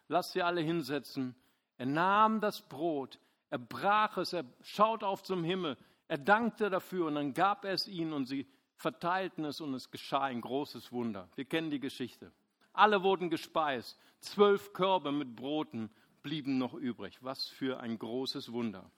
[0.09, 1.33] lass sie alle hinsetzen.
[1.77, 3.17] Er nahm das Brot,
[3.49, 5.77] er brach es, er schaut auf zum Himmel,
[6.09, 8.45] er dankte dafür und dann gab er es ihnen und sie
[8.75, 11.29] verteilten es und es geschah ein großes Wunder.
[11.35, 12.33] Wir kennen die Geschichte.
[12.73, 13.97] Alle wurden gespeist.
[14.19, 15.89] Zwölf Körbe mit Broten
[16.21, 17.17] blieben noch übrig.
[17.21, 18.91] Was für ein großes Wunder.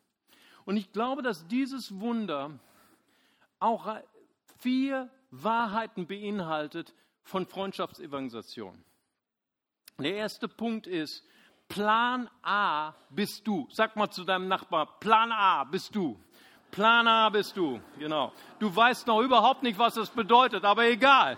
[0.66, 2.58] Und ich glaube, dass dieses Wunder
[3.60, 3.96] auch
[4.58, 8.84] vier Wahrheiten beinhaltet von Freundschaftsevangelisation.
[10.00, 11.24] Der erste Punkt ist,
[11.68, 13.68] Plan A bist du.
[13.72, 16.20] Sag mal zu deinem Nachbar, Plan A bist du.
[16.72, 18.34] Plan A bist du, genau.
[18.60, 21.38] Du weißt noch überhaupt nicht, was das bedeutet, aber egal.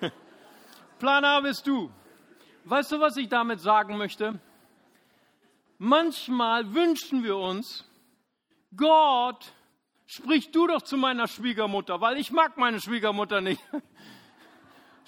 [0.98, 1.90] Plan A bist du.
[2.64, 4.38] Weißt du, was ich damit sagen möchte?
[5.76, 7.84] Manchmal wünschen wir uns,
[8.76, 9.52] Gott,
[10.06, 13.62] sprich du doch zu meiner Schwiegermutter, weil ich mag meine Schwiegermutter nicht.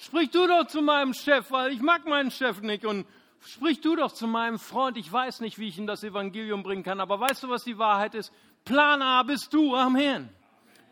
[0.04, 2.84] Sprich du doch zu meinem Chef, weil ich mag meinen Chef nicht.
[2.84, 3.06] Und
[3.40, 4.96] sprich du doch zu meinem Freund.
[4.96, 6.98] Ich weiß nicht, wie ich ihm das Evangelium bringen kann.
[6.98, 8.32] Aber weißt du, was die Wahrheit ist?
[8.64, 9.76] Plan A bist du.
[9.76, 10.28] Amen.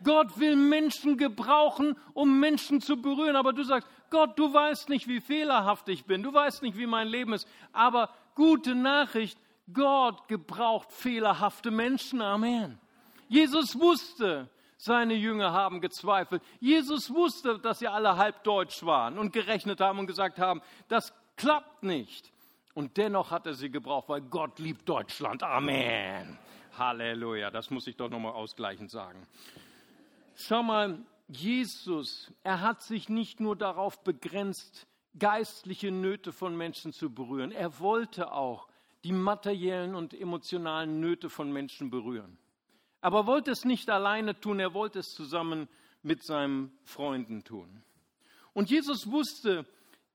[0.05, 3.35] Gott will Menschen gebrauchen, um Menschen zu berühren.
[3.35, 6.23] Aber du sagst, Gott, du weißt nicht, wie fehlerhaft ich bin.
[6.23, 7.45] Du weißt nicht, wie mein Leben ist.
[7.73, 9.37] Aber gute Nachricht,
[9.73, 12.21] Gott gebraucht fehlerhafte Menschen.
[12.21, 12.79] Amen.
[13.27, 14.49] Jesus wusste,
[14.81, 16.41] seine Jünger haben gezweifelt.
[16.59, 21.13] Jesus wusste, dass sie alle halb deutsch waren und gerechnet haben und gesagt haben, das
[21.37, 22.33] klappt nicht.
[22.73, 25.43] Und dennoch hat er sie gebraucht, weil Gott liebt Deutschland.
[25.43, 26.35] Amen.
[26.79, 27.51] Halleluja.
[27.51, 29.27] Das muss ich doch nochmal ausgleichend sagen.
[30.33, 34.87] Schau mal, Jesus, er hat sich nicht nur darauf begrenzt,
[35.19, 37.51] geistliche Nöte von Menschen zu berühren.
[37.51, 38.67] Er wollte auch
[39.03, 42.39] die materiellen und emotionalen Nöte von Menschen berühren.
[43.01, 45.67] Aber wollte es nicht alleine tun, er wollte es zusammen
[46.03, 47.83] mit seinen Freunden tun.
[48.53, 49.65] Und Jesus wusste,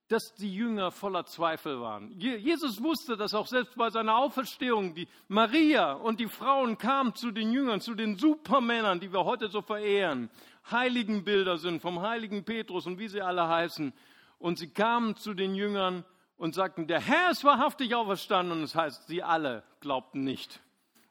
[0.09, 2.13] dass die Jünger voller Zweifel waren.
[2.13, 7.33] Jesus wusste, dass auch selbst bei seiner Auferstehung die Maria und die Frauen kamen zu
[7.33, 10.31] den Jüngern, zu den Supermännern, die wir heute so verehren,
[10.71, 13.93] Heiligenbilder sind vom heiligen Petrus und wie sie alle heißen.
[14.39, 16.05] Und sie kamen zu den Jüngern
[16.37, 18.59] und sagten, der Herr ist wahrhaftig auferstanden.
[18.59, 20.61] Und es das heißt, sie alle glaubten nicht.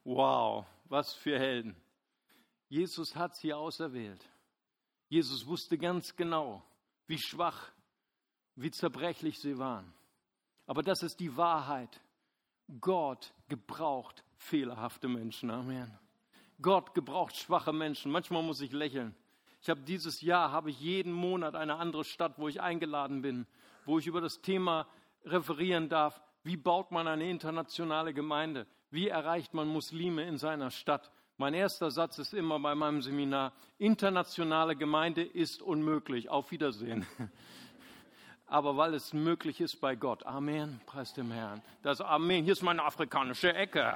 [0.04, 1.76] Wow, was für Helden.
[2.70, 4.30] Jesus hat sie auserwählt.
[5.08, 6.64] Jesus wusste ganz genau,
[7.08, 7.72] wie schwach,
[8.56, 9.94] wie zerbrechlich sie waren.
[10.66, 12.02] Aber das ist die Wahrheit.
[12.82, 15.52] Gott gebraucht fehlerhafte Menschen.
[15.52, 16.00] Amen.
[16.62, 18.12] Gott gebraucht schwache Menschen.
[18.12, 19.16] Manchmal muss ich lächeln.
[19.62, 23.48] Ich habe dieses Jahr habe ich jeden Monat eine andere Stadt, wo ich eingeladen bin,
[23.86, 24.88] wo ich über das Thema
[25.24, 26.22] referieren darf.
[26.44, 28.68] Wie baut man eine internationale Gemeinde?
[28.96, 31.12] Wie erreicht man Muslime in seiner Stadt?
[31.36, 36.30] Mein erster Satz ist immer bei meinem Seminar, internationale Gemeinde ist unmöglich.
[36.30, 37.06] Auf Wiedersehen.
[38.48, 40.26] Aber weil es möglich ist bei Gott.
[40.26, 40.80] Amen.
[40.86, 41.62] Preis dem Herrn.
[41.84, 42.46] Das Amen.
[42.46, 43.96] Hier ist meine afrikanische Ecke.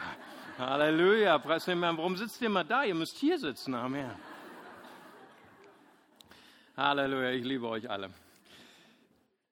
[0.58, 1.38] Halleluja.
[1.38, 1.98] Preis dem Herrn.
[1.98, 2.84] Warum sitzt ihr mal da?
[2.84, 3.76] Ihr müsst hier sitzen.
[3.76, 4.12] Amen.
[6.76, 7.30] Halleluja.
[7.32, 8.10] Ich liebe euch alle.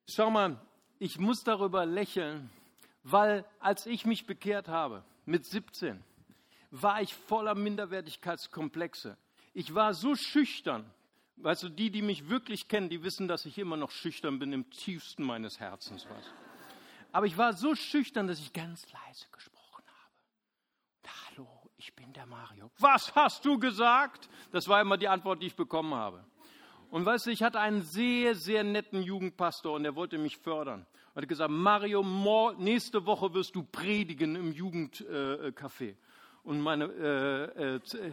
[0.09, 0.59] Schau mal,
[0.99, 2.49] ich muss darüber lächeln,
[3.03, 6.01] weil als ich mich bekehrt habe, mit 17
[6.71, 9.17] war ich voller Minderwertigkeitskomplexe.
[9.53, 10.89] Ich war so schüchtern.
[11.37, 14.53] Weißt du, die, die mich wirklich kennen, die wissen, dass ich immer noch schüchtern bin
[14.53, 16.07] im tiefsten meines Herzens.
[16.09, 16.33] Weißt.
[17.11, 21.13] Aber ich war so schüchtern, dass ich ganz leise gesprochen habe.
[21.29, 22.71] Hallo, ich bin der Mario.
[22.79, 24.29] Was hast du gesagt?
[24.51, 26.23] Das war immer die Antwort, die ich bekommen habe.
[26.89, 30.87] Und weißt du, ich hatte einen sehr, sehr netten Jugendpastor und der wollte mich fördern.
[31.17, 32.03] Hat gesagt, Mario,
[32.59, 35.95] nächste Woche wirst du predigen im Jugendcafé.
[36.43, 36.85] Und meine
[37.55, 38.11] äh, äh,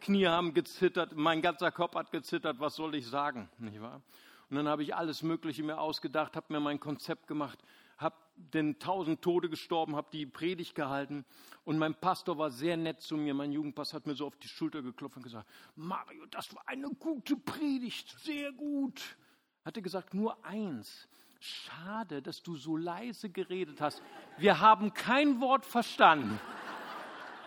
[0.00, 4.00] Knie haben gezittert, mein ganzer Kopf hat gezittert, was soll ich sagen, nicht wahr?
[4.48, 7.58] Und dann habe ich alles Mögliche mir ausgedacht, habe mir mein Konzept gemacht,
[7.98, 11.26] habe den tausend Tode gestorben, habe die Predigt gehalten
[11.64, 13.34] und mein Pastor war sehr nett zu mir.
[13.34, 16.88] Mein Jugendpastor hat mir so auf die Schulter geklopft und gesagt, Mario, das war eine
[16.88, 19.18] gute Predigt, sehr gut.
[19.62, 21.06] Hatte gesagt, nur eins.
[21.40, 24.02] Schade, dass du so leise geredet hast.
[24.38, 26.38] Wir haben kein Wort verstanden.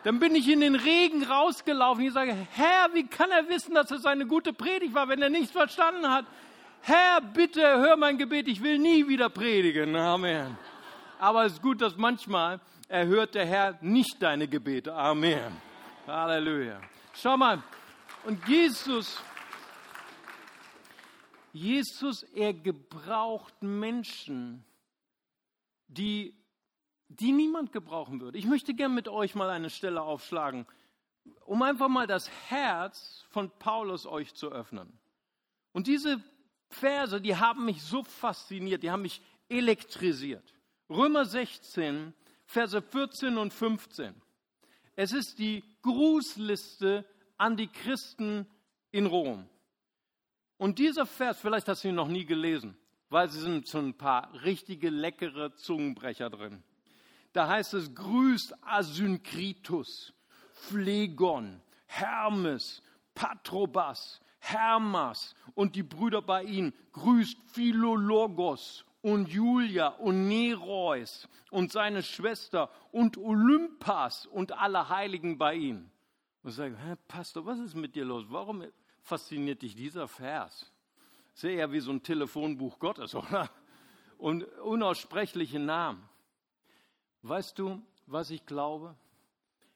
[0.04, 2.06] Dann bin ich in den Regen rausgelaufen.
[2.06, 5.30] Ich sage, Herr, wie kann er wissen, dass es eine gute Predigt war, wenn er
[5.30, 6.26] nichts verstanden hat?
[6.82, 9.96] Herr, bitte hör mein Gebet, ich will nie wieder predigen.
[9.96, 10.58] Amen.
[11.20, 14.94] Aber es ist gut, dass manchmal erhört der Herr nicht deine Gebete.
[14.94, 15.58] Amen.
[16.08, 16.80] Halleluja.
[17.14, 17.62] Schau mal,
[18.24, 19.22] und Jesus,
[21.52, 24.64] Jesus, er gebraucht Menschen,
[25.88, 26.36] die,
[27.08, 28.38] die niemand gebrauchen würde.
[28.38, 30.66] Ich möchte gerne mit euch mal eine Stelle aufschlagen,
[31.46, 35.00] um einfach mal das Herz von Paulus euch zu öffnen.
[35.72, 36.24] Und diese
[36.70, 40.54] Verse, die haben mich so fasziniert, die haben mich elektrisiert.
[40.90, 42.14] Römer 16,
[42.46, 44.14] Verse 14 und 15.
[44.96, 47.06] Es ist die Grußliste
[47.38, 48.48] an die Christen
[48.92, 49.48] in Rom.
[50.60, 52.78] Und dieser Vers, vielleicht hast du ihn noch nie gelesen,
[53.10, 56.62] weil sie sind so ein paar richtige leckere Zungenbrecher drin.
[57.32, 60.14] Da heißt es, grüßt Asynkritus,
[60.52, 62.84] Phlegon, Hermes,
[63.16, 72.04] Patrobas, Hermas und die Brüder bei ihnen, grüßt Philologos und Julia und Nereus und seine
[72.04, 75.90] Schwester und Olympas und alle Heiligen bei ihm.
[76.44, 78.26] Und sagen, Herr Pastor, was ist mit dir los?
[78.28, 78.62] Warum
[79.10, 80.72] fasziniert dich dieser Vers?
[81.34, 83.50] Sehr eher wie so ein Telefonbuch Gottes, oder?
[84.18, 86.08] Und unaussprechliche Namen.
[87.22, 88.96] Weißt du, was ich glaube?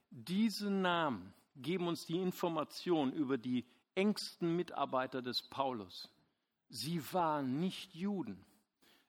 [0.09, 3.65] Diese Namen geben uns die Information über die
[3.95, 6.09] engsten Mitarbeiter des Paulus.
[6.69, 8.43] Sie waren nicht Juden.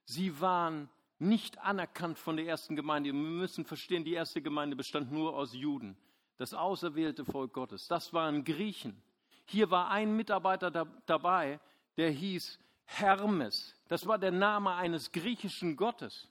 [0.05, 3.13] Sie waren nicht anerkannt von der ersten Gemeinde.
[3.13, 5.97] Wir müssen verstehen, die erste Gemeinde bestand nur aus Juden.
[6.37, 7.87] Das auserwählte Volk Gottes.
[7.89, 9.01] Das waren Griechen.
[9.47, 11.61] Hier war ein Mitarbeiter da, dabei,
[11.97, 13.75] der hieß Hermes.
[13.89, 16.29] Das war der Name eines griechischen Gottes.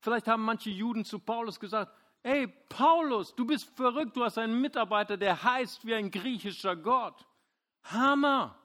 [0.00, 4.60] Vielleicht haben manche Juden zu Paulus gesagt, Ey, Paulus, du bist verrückt, du hast einen
[4.60, 7.24] Mitarbeiter, der heißt wie ein griechischer Gott.
[7.84, 8.58] Hammer!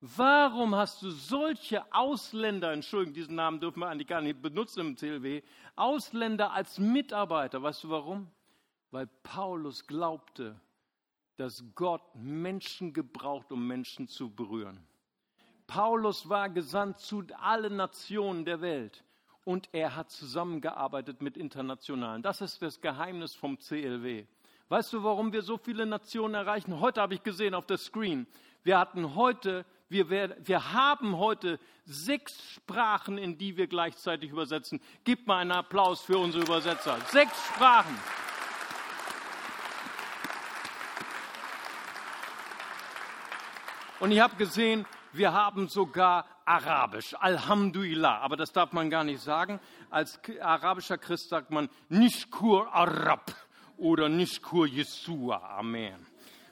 [0.00, 4.96] Warum hast du solche Ausländer, Entschuldigung, diesen Namen dürfen wir eigentlich gar nicht benutzen im
[4.96, 5.42] CLW,
[5.76, 7.62] Ausländer als Mitarbeiter?
[7.62, 8.28] Weißt du warum?
[8.90, 10.60] Weil Paulus glaubte,
[11.36, 14.80] dass Gott Menschen gebraucht, um Menschen zu berühren.
[15.66, 19.04] Paulus war gesandt zu allen Nationen der Welt
[19.44, 22.22] und er hat zusammengearbeitet mit Internationalen.
[22.22, 24.26] Das ist das Geheimnis vom CLW.
[24.68, 26.80] Weißt du, warum wir so viele Nationen erreichen?
[26.80, 28.26] Heute habe ich gesehen auf der Screen,
[28.64, 34.80] wir hatten heute, wir, wir haben heute sechs Sprachen, in die wir gleichzeitig übersetzen.
[35.04, 36.98] Gib mal einen Applaus für unsere Übersetzer.
[37.12, 37.96] Sechs Sprachen.
[43.98, 49.22] Und ich habe gesehen, wir haben sogar Arabisch, Alhamdulillah, aber das darf man gar nicht
[49.22, 49.58] sagen.
[49.90, 53.34] Als arabischer Christ sagt man Nishkur Arab
[53.78, 55.38] oder Nishkur Yeshua.
[55.58, 56.06] Amen.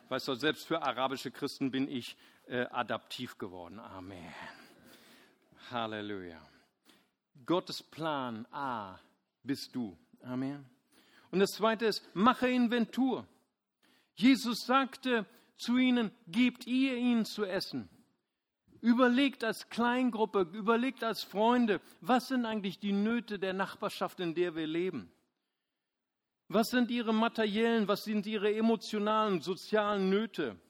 [0.08, 3.78] Weißt du, selbst für arabische Christen bin ich äh, adaptiv geworden.
[3.78, 4.34] Amen.
[5.70, 6.40] Halleluja.
[7.44, 8.98] Gottes Plan A
[9.42, 9.98] bist du.
[10.22, 10.64] Amen.
[11.30, 13.26] Und das zweite ist, mache Inventur.
[14.14, 17.88] Jesus sagte zu ihnen, gebt ihr ihnen zu essen.
[18.80, 24.54] Überlegt als Kleingruppe, überlegt als Freunde, was sind eigentlich die Nöte der Nachbarschaft, in der
[24.54, 25.10] wir leben?
[26.48, 30.60] Was sind ihre materiellen, was sind ihre emotionalen, sozialen Nöte?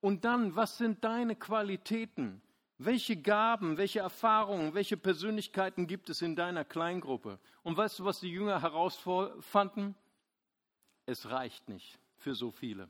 [0.00, 2.40] Und dann, was sind deine Qualitäten?
[2.78, 7.38] Welche Gaben, welche Erfahrungen, welche Persönlichkeiten gibt es in deiner Kleingruppe?
[7.62, 9.94] Und weißt du, was die Jünger herausfanden?
[11.04, 12.88] Es reicht nicht für so viele.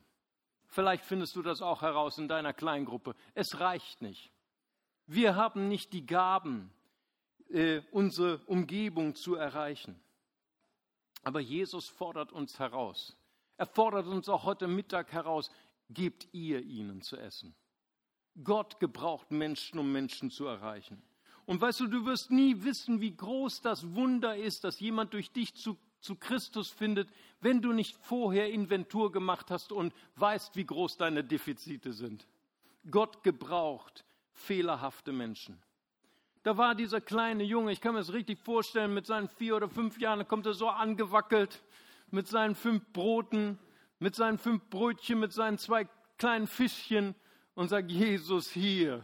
[0.71, 3.13] Vielleicht findest du das auch heraus in deiner Kleingruppe.
[3.35, 4.31] Es reicht nicht.
[5.05, 6.71] Wir haben nicht die Gaben,
[7.49, 10.01] äh, unsere Umgebung zu erreichen.
[11.23, 13.17] Aber Jesus fordert uns heraus.
[13.57, 15.51] Er fordert uns auch heute Mittag heraus,
[15.89, 17.53] gebt ihr ihnen zu essen.
[18.41, 21.03] Gott gebraucht Menschen, um Menschen zu erreichen.
[21.45, 25.33] Und weißt du, du wirst nie wissen, wie groß das Wunder ist, dass jemand durch
[25.33, 27.09] dich zu, zu Christus findet,
[27.39, 32.27] wenn du nicht vorher Inventur gemacht hast und weißt, wie groß deine Defizite sind.
[32.89, 35.61] Gott gebraucht fehlerhafte Menschen.
[36.43, 39.69] Da war dieser kleine Junge, ich kann mir das richtig vorstellen, mit seinen vier oder
[39.69, 41.61] fünf Jahren, da kommt er so angewackelt,
[42.09, 43.59] mit seinen fünf Broten,
[43.99, 45.87] mit seinen fünf Brötchen, mit seinen zwei
[46.17, 47.13] kleinen Fischchen
[47.53, 49.03] und sagt, Jesus, hier,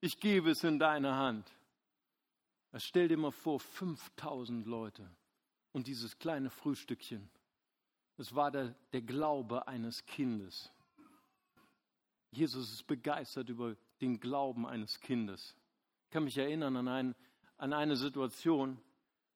[0.00, 1.50] ich gebe es in deine Hand.
[2.76, 5.10] Stell dir mal vor, 5000 Leute
[5.76, 7.28] und dieses kleine Frühstückchen.
[8.16, 10.72] Es war der, der Glaube eines Kindes.
[12.30, 15.54] Jesus ist begeistert über den Glauben eines Kindes.
[16.04, 17.14] Ich kann mich erinnern an, ein,
[17.58, 18.78] an eine Situation.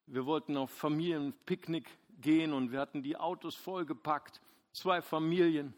[0.06, 1.86] Wir wollten auf Familienpicknick
[2.22, 4.40] gehen und wir hatten die Autos vollgepackt,
[4.72, 5.74] zwei Familien.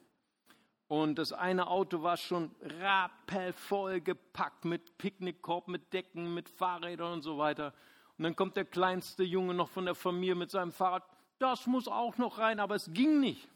[0.87, 7.23] Und das eine Auto war schon rappelvoll gepackt mit Picknickkorb, mit Decken, mit Fahrrädern und
[7.23, 7.75] so weiter.
[8.23, 11.03] Und dann kommt der kleinste Junge noch von der Familie mit seinem Fahrrad.
[11.41, 13.49] Das muss auch noch rein, aber es ging nicht.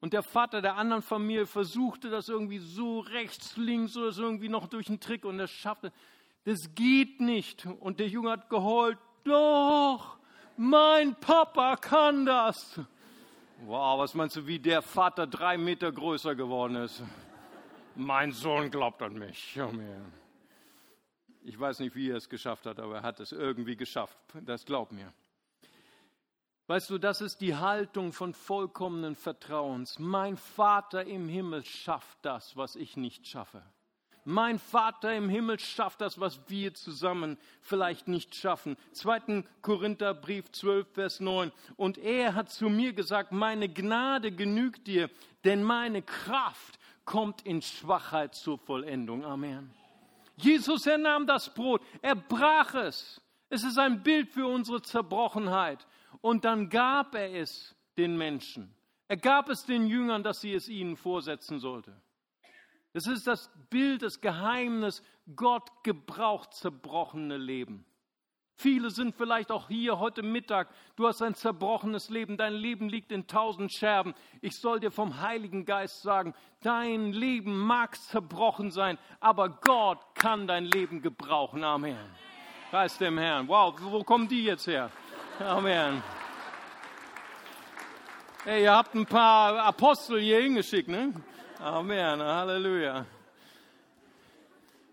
[0.00, 4.48] Und der Vater der anderen Familie versuchte das irgendwie so rechts, links oder so irgendwie
[4.48, 5.90] noch durch einen Trick und er schaffte.
[6.44, 7.66] Das geht nicht.
[7.66, 8.96] Und der Junge hat geheult.
[9.24, 10.18] Doch,
[10.56, 12.78] mein Papa kann das.
[13.66, 17.02] Wow, was meinst du, wie der Vater drei Meter größer geworden ist?
[17.96, 19.58] Mein Sohn glaubt an mich.
[21.42, 24.16] Ich weiß nicht, wie er es geschafft hat, aber er hat es irgendwie geschafft.
[24.42, 25.12] Das glaubt mir.
[26.66, 29.98] Weißt du, das ist die Haltung von vollkommenen Vertrauens.
[29.98, 33.62] Mein Vater im Himmel schafft das, was ich nicht schaffe.
[34.24, 38.76] Mein Vater im Himmel schafft das, was wir zusammen vielleicht nicht schaffen.
[38.92, 39.42] 2.
[39.62, 41.50] Korintherbrief 12, Vers 9.
[41.76, 45.10] Und er hat zu mir gesagt, meine Gnade genügt dir,
[45.44, 49.24] denn meine Kraft kommt in Schwachheit zur Vollendung.
[49.24, 49.74] Amen.
[50.42, 53.20] Jesus, er nahm das Brot, er brach es.
[53.48, 55.86] Es ist ein Bild für unsere Zerbrochenheit.
[56.20, 58.74] Und dann gab er es den Menschen.
[59.08, 62.00] Er gab es den Jüngern, dass sie es ihnen vorsetzen sollte.
[62.92, 65.02] Das ist das Bild, das Geheimnis,
[65.34, 67.84] Gott gebraucht zerbrochene Leben.
[68.60, 70.68] Viele sind vielleicht auch hier heute Mittag.
[70.94, 72.36] Du hast ein zerbrochenes Leben.
[72.36, 74.14] Dein Leben liegt in tausend Scherben.
[74.42, 80.46] Ich soll dir vom Heiligen Geist sagen, dein Leben mag zerbrochen sein, aber Gott kann
[80.46, 81.64] dein Leben gebrauchen.
[81.64, 81.96] Amen.
[82.70, 83.48] Preis dem Herrn.
[83.48, 84.90] Wow, wo kommen die jetzt her?
[85.38, 86.02] Amen.
[88.44, 91.14] Hey, ihr habt ein paar Apostel hier hingeschickt, ne?
[91.60, 92.20] Amen.
[92.20, 93.06] Halleluja.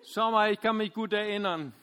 [0.05, 1.73] Schau mal, ich kann mich gut erinnern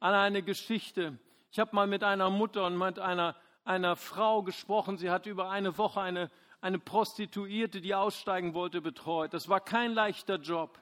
[0.00, 1.16] an eine Geschichte.
[1.50, 3.34] Ich habe mal mit einer Mutter und mit einer,
[3.64, 4.98] einer Frau gesprochen.
[4.98, 6.30] Sie hatte über eine Woche eine,
[6.60, 9.32] eine Prostituierte, die aussteigen wollte, betreut.
[9.32, 10.80] Das war kein leichter Job.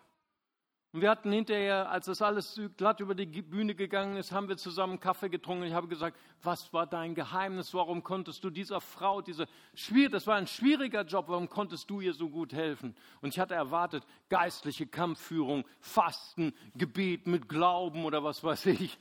[0.93, 4.57] Und wir hatten hinterher, als das alles glatt über die Bühne gegangen ist, haben wir
[4.57, 5.65] zusammen Kaffee getrunken.
[5.65, 7.75] Ich habe gesagt, was war dein Geheimnis?
[7.75, 12.01] Warum konntest du dieser Frau, diese schwierig, das war ein schwieriger Job, warum konntest du
[12.01, 12.97] ihr so gut helfen?
[13.21, 18.99] Und ich hatte erwartet, geistliche Kampfführung, Fasten, Gebet mit Glauben oder was weiß ich.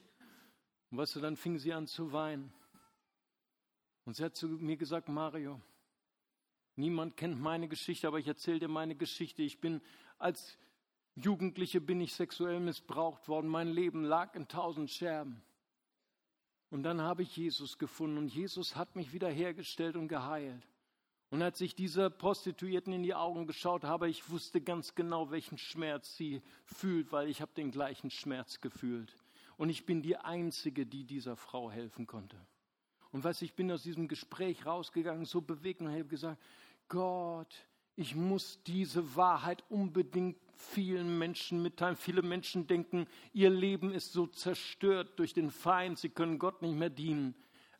[0.92, 2.54] Und weißt du, dann fing sie an zu weinen.
[4.06, 5.60] Und sie hat zu mir gesagt, Mario,
[6.76, 9.42] niemand kennt meine Geschichte, aber ich erzähle dir meine Geschichte.
[9.42, 9.82] Ich bin
[10.18, 10.58] als
[11.16, 13.48] Jugendliche bin ich sexuell missbraucht worden.
[13.48, 15.42] Mein Leben lag in tausend Scherben.
[16.70, 20.68] Und dann habe ich Jesus gefunden und Jesus hat mich wiederhergestellt und geheilt.
[21.30, 25.58] Und als ich dieser Prostituierten in die Augen geschaut habe, ich wusste ganz genau, welchen
[25.58, 29.16] Schmerz sie fühlt, weil ich habe den gleichen Schmerz gefühlt.
[29.58, 32.38] Und ich bin die Einzige, die dieser Frau helfen konnte.
[33.12, 36.42] Und weißt ich bin aus diesem Gespräch rausgegangen, so bewegt und habe gesagt,
[36.90, 41.96] Gott, ich muss diese Wahrheit unbedingt vielen Menschen mitteilen.
[41.96, 46.76] Viele Menschen denken, ihr Leben ist so zerstört durch den Feind, sie können Gott nicht
[46.76, 47.36] mehr dienen.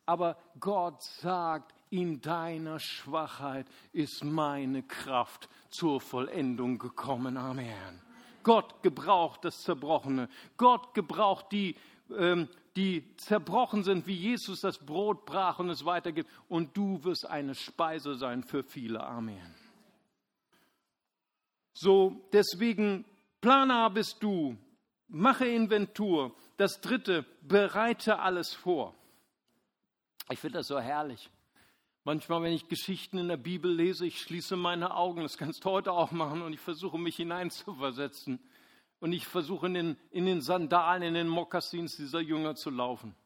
[0.06, 7.36] Aber Gott sagt, in deiner Schwachheit ist meine Kraft zur Vollendung gekommen.
[7.36, 8.05] Amen.
[8.46, 10.28] Gott gebraucht das Zerbrochene.
[10.56, 11.74] Gott gebraucht die,
[12.16, 16.30] ähm, die zerbrochen sind, wie Jesus das Brot brach und es weitergibt.
[16.48, 19.04] Und du wirst eine Speise sein für viele.
[19.04, 19.52] Amen.
[21.74, 23.04] So, deswegen,
[23.40, 24.56] Planer bist du,
[25.08, 26.32] mache Inventur.
[26.56, 28.94] Das dritte, bereite alles vor.
[30.30, 31.28] Ich finde das so herrlich.
[32.06, 35.70] Manchmal, wenn ich Geschichten in der Bibel lese, ich schließe meine Augen, das kannst du
[35.70, 38.38] heute auch machen, und ich versuche mich hineinzuversetzen.
[39.00, 43.16] Und ich versuche in den, in den Sandalen, in den Mokassins dieser Jünger zu laufen.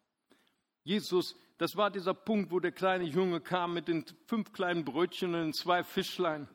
[0.83, 5.35] Jesus, das war dieser Punkt, wo der kleine Junge kam mit den fünf kleinen Brötchen
[5.35, 6.49] und den zwei Fischlein.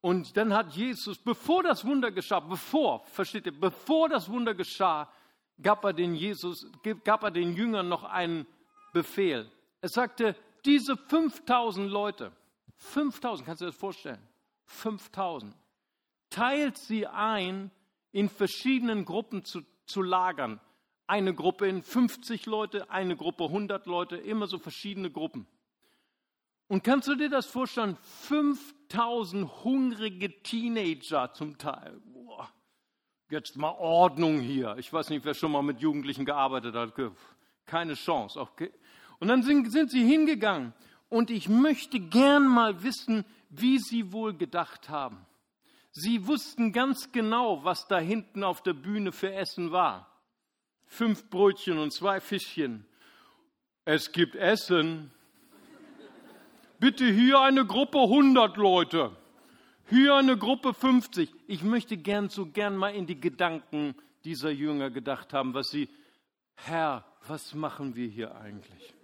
[0.00, 5.12] Und dann hat Jesus, bevor das Wunder geschah, bevor, versteht ihr, bevor das Wunder geschah,
[5.60, 6.70] gab er den Jesus,
[7.02, 8.46] gab er den Jüngern noch einen
[8.92, 9.50] Befehl.
[9.80, 10.36] Er sagte,
[10.68, 12.30] diese 5000 Leute,
[12.76, 14.22] 5000, kannst du dir das vorstellen?
[14.66, 15.56] 5000.
[16.28, 17.70] Teilt sie ein,
[18.12, 20.60] in verschiedenen Gruppen zu, zu lagern.
[21.06, 25.46] Eine Gruppe in 50 Leute, eine Gruppe 100 Leute, immer so verschiedene Gruppen.
[26.66, 27.96] Und kannst du dir das vorstellen?
[28.28, 31.98] 5000 hungrige Teenager zum Teil.
[32.04, 32.52] Boah.
[33.30, 34.76] Jetzt mal Ordnung hier.
[34.76, 36.92] Ich weiß nicht, wer schon mal mit Jugendlichen gearbeitet hat.
[37.64, 38.38] Keine Chance.
[38.38, 38.70] Okay.
[39.20, 40.72] Und dann sind, sind sie hingegangen.
[41.08, 45.26] Und ich möchte gern mal wissen, wie sie wohl gedacht haben.
[45.90, 50.10] Sie wussten ganz genau, was da hinten auf der Bühne für Essen war.
[50.86, 52.86] Fünf Brötchen und zwei Fischchen.
[53.84, 55.10] Es gibt Essen
[56.78, 59.16] bitte hier eine Gruppe 100 Leute.
[59.88, 61.32] Hier eine Gruppe 50.
[61.46, 63.94] Ich möchte gern so gern mal in die Gedanken
[64.24, 65.88] dieser Jünger gedacht haben, was sie,
[66.54, 68.94] Herr, was machen wir hier eigentlich?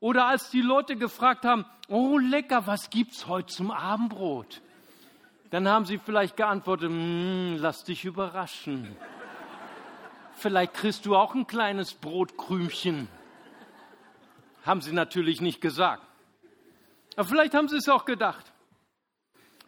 [0.00, 4.62] Oder als die Leute gefragt haben, oh lecker, was gibt's heute zum Abendbrot?
[5.50, 8.96] Dann haben sie vielleicht geantwortet, hm, lass dich überraschen.
[10.34, 13.08] Vielleicht kriegst du auch ein kleines Brotkrümchen.
[14.64, 16.02] Haben sie natürlich nicht gesagt.
[17.16, 18.52] Aber vielleicht haben sie es auch gedacht.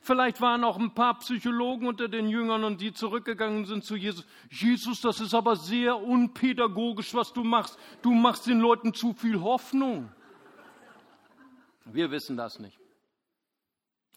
[0.01, 4.27] Vielleicht waren auch ein paar Psychologen unter den Jüngern und die zurückgegangen sind zu Jesus.
[4.51, 7.79] Jesus, das ist aber sehr unpädagogisch, was du machst.
[8.01, 10.11] Du machst den Leuten zu viel Hoffnung.
[11.85, 12.79] Wir wissen das nicht.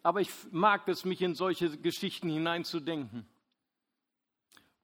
[0.03, 3.27] Aber ich mag es, mich in solche Geschichten hineinzudenken.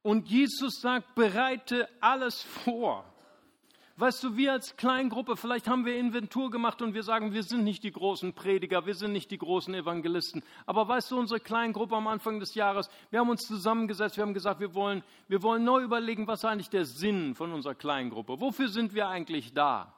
[0.01, 3.05] Und Jesus sagt, bereite alles vor.
[3.97, 7.63] Weißt du, wir als Kleingruppe, vielleicht haben wir Inventur gemacht und wir sagen, wir sind
[7.63, 10.41] nicht die großen Prediger, wir sind nicht die großen Evangelisten.
[10.65, 14.33] Aber weißt du, unsere Kleingruppe am Anfang des Jahres, wir haben uns zusammengesetzt, wir haben
[14.33, 18.39] gesagt, wir wollen, wir wollen neu überlegen, was eigentlich der Sinn von unserer Kleingruppe?
[18.39, 19.93] Wofür sind wir eigentlich da?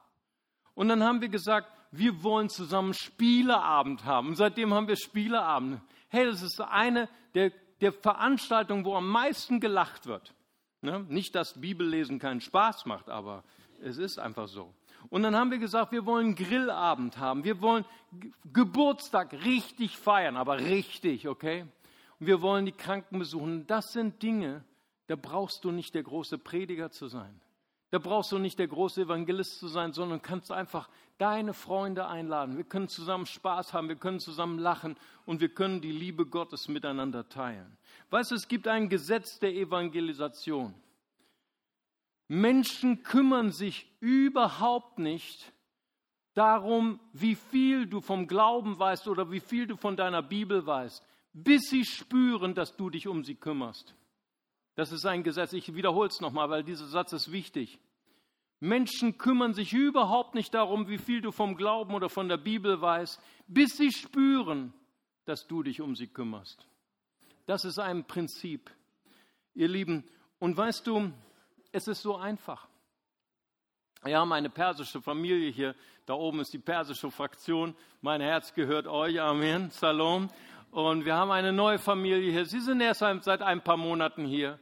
[0.74, 1.68] Und dann haben wir gesagt,
[1.98, 4.28] wir wollen zusammen Spieleabend haben.
[4.28, 5.80] Und seitdem haben wir Spieleabend.
[6.08, 10.34] Hey, das ist eine der, der Veranstaltungen, wo am meisten gelacht wird.
[10.80, 11.04] Ne?
[11.08, 13.44] Nicht, dass Bibellesen keinen Spaß macht, aber
[13.82, 14.74] es ist einfach so.
[15.10, 17.44] Und dann haben wir gesagt, wir wollen Grillabend haben.
[17.44, 17.84] Wir wollen
[18.52, 21.66] Geburtstag richtig feiern, aber richtig, okay?
[22.18, 23.66] Und wir wollen die Kranken besuchen.
[23.66, 24.64] Das sind Dinge,
[25.06, 27.40] da brauchst du nicht der große Prediger zu sein.
[27.94, 32.56] Da brauchst du nicht der große Evangelist zu sein, sondern kannst einfach deine Freunde einladen.
[32.56, 36.66] Wir können zusammen Spaß haben, wir können zusammen lachen und wir können die Liebe Gottes
[36.66, 37.78] miteinander teilen.
[38.10, 40.74] Weißt du, es gibt ein Gesetz der Evangelisation.
[42.26, 45.52] Menschen kümmern sich überhaupt nicht
[46.32, 51.00] darum, wie viel du vom Glauben weißt oder wie viel du von deiner Bibel weißt,
[51.32, 53.94] bis sie spüren, dass du dich um sie kümmerst.
[54.76, 55.52] Das ist ein Gesetz.
[55.52, 57.78] Ich wiederhole es nochmal, weil dieser Satz ist wichtig.
[58.60, 62.80] Menschen kümmern sich überhaupt nicht darum, wie viel du vom Glauben oder von der Bibel
[62.80, 64.72] weißt, bis sie spüren,
[65.26, 66.66] dass du dich um sie kümmerst.
[67.46, 68.70] Das ist ein Prinzip,
[69.54, 70.04] ihr Lieben.
[70.38, 71.12] Und weißt du,
[71.72, 72.66] es ist so einfach.
[74.02, 75.74] Wir haben eine persische Familie hier.
[76.06, 77.74] Da oben ist die persische Fraktion.
[78.00, 79.20] Mein Herz gehört euch.
[79.20, 79.70] Amen.
[79.70, 80.28] Salom.
[80.70, 82.44] Und wir haben eine neue Familie hier.
[82.44, 84.58] Sie sind erst seit ein paar Monaten hier.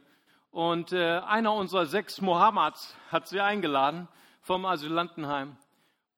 [0.53, 4.07] Und äh, einer unserer sechs Mohammeds hat sie eingeladen
[4.39, 5.57] vom Asylantenheim.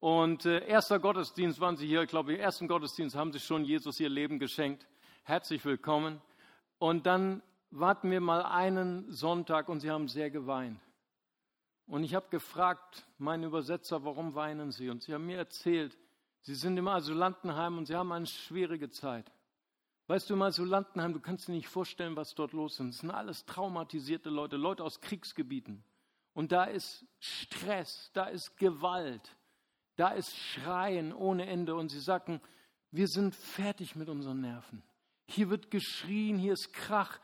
[0.02, 3.64] Und äh, erster Gottesdienst waren sie hier, ich glaube, im ersten Gottesdienst haben sie schon
[3.64, 4.86] Jesus ihr Leben geschenkt.
[5.24, 6.22] Herzlich willkommen.
[6.80, 10.82] Und dann warten wir mal einen Sonntag und sie haben sehr geweint.
[11.88, 14.90] Und ich habe gefragt, meinen Übersetzer, warum weinen Sie?
[14.90, 15.98] Und sie haben mir erzählt,
[16.42, 19.32] sie sind im Asylantenheim und sie haben eine schwierige Zeit.
[20.08, 22.88] Weißt du, im Asylantenheim, du kannst dir nicht vorstellen, was dort los ist.
[22.88, 25.84] Es sind alles traumatisierte Leute, Leute aus Kriegsgebieten.
[26.34, 29.36] Und da ist Stress, da ist Gewalt,
[29.96, 31.76] da ist Schreien ohne Ende.
[31.76, 32.40] Und sie sagten,
[32.92, 34.84] wir sind fertig mit unseren Nerven.
[35.28, 37.20] Hier wird geschrien, hier ist Krach,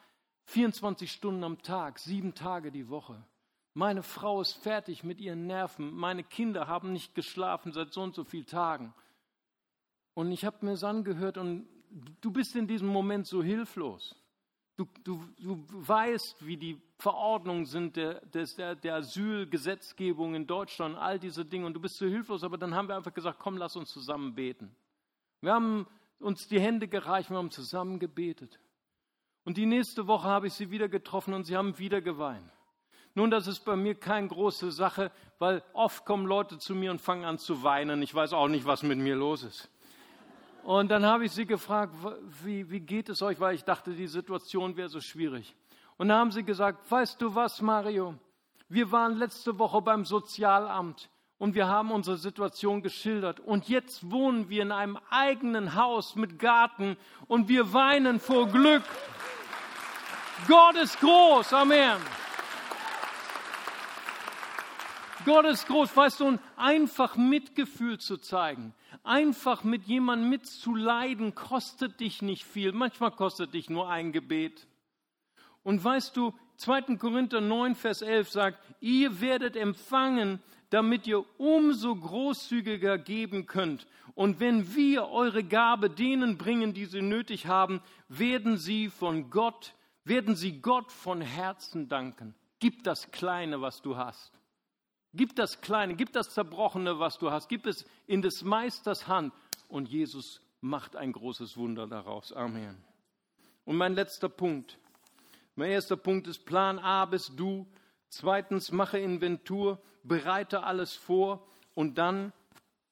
[0.46, 3.24] 24 Stunden am Tag, sieben Tage die Woche.
[3.74, 5.94] Meine Frau ist fertig mit ihren Nerven.
[5.94, 8.94] Meine Kinder haben nicht geschlafen seit so und so vielen Tagen.
[10.14, 11.68] Und ich habe mir das angehört und
[12.22, 14.16] du bist in diesem Moment so hilflos.
[14.78, 21.20] Du, du, du weißt, wie die Verordnungen sind der, der, der Asylgesetzgebung in Deutschland, all
[21.20, 23.76] diese Dinge und du bist so hilflos, aber dann haben wir einfach gesagt, komm, lass
[23.76, 24.76] uns zusammen beten.
[25.42, 25.88] Wir haben
[26.20, 28.60] uns die Hände gereicht, wir haben zusammen gebetet.
[29.44, 32.52] Und die nächste Woche habe ich sie wieder getroffen und sie haben wieder geweint.
[33.14, 37.02] Nun, das ist bei mir keine große Sache, weil oft kommen Leute zu mir und
[37.02, 38.02] fangen an zu weinen.
[38.04, 39.70] Ich weiß auch nicht, was mit mir los ist.
[40.64, 41.94] Und dann habe ich sie gefragt,
[42.44, 45.56] wie, wie geht es euch, weil ich dachte, die Situation wäre so schwierig.
[45.98, 48.16] Und dann haben sie gesagt, weißt du was, Mario?
[48.70, 53.40] Wir waren letzte Woche beim Sozialamt und wir haben unsere Situation geschildert.
[53.40, 56.98] Und jetzt wohnen wir in einem eigenen Haus mit Garten
[57.28, 58.84] und wir weinen vor Glück.
[60.48, 61.54] Gott ist groß.
[61.54, 61.98] Amen.
[65.26, 68.74] Gott ist groß, weißt du, und einfach Mitgefühl zu zeigen,
[69.04, 72.72] einfach mit jemandem mitzuleiden, kostet dich nicht viel.
[72.72, 74.68] Manchmal kostet dich nur ein Gebet.
[75.64, 76.98] Und weißt du, 2.
[76.98, 80.40] Korinther 9, Vers 11 sagt, ihr werdet empfangen,
[80.70, 83.88] damit ihr umso großzügiger geben könnt.
[84.16, 89.76] Und wenn wir eure Gabe denen bringen, die sie nötig haben, werden sie von Gott,
[90.04, 92.36] werden sie Gott von Herzen danken.
[92.60, 94.41] Gib das Kleine, was du hast.
[95.14, 99.34] Gib das Kleine, gib das Zerbrochene, was du hast, gib es in des Meisters Hand
[99.68, 102.32] und Jesus macht ein großes Wunder daraus.
[102.32, 102.78] Amen.
[103.66, 104.78] Und mein letzter Punkt.
[105.56, 107.68] Mein erster Punkt ist Plan A bist du.
[108.08, 112.34] Zweitens, mache Inventur, bereite alles vor und dann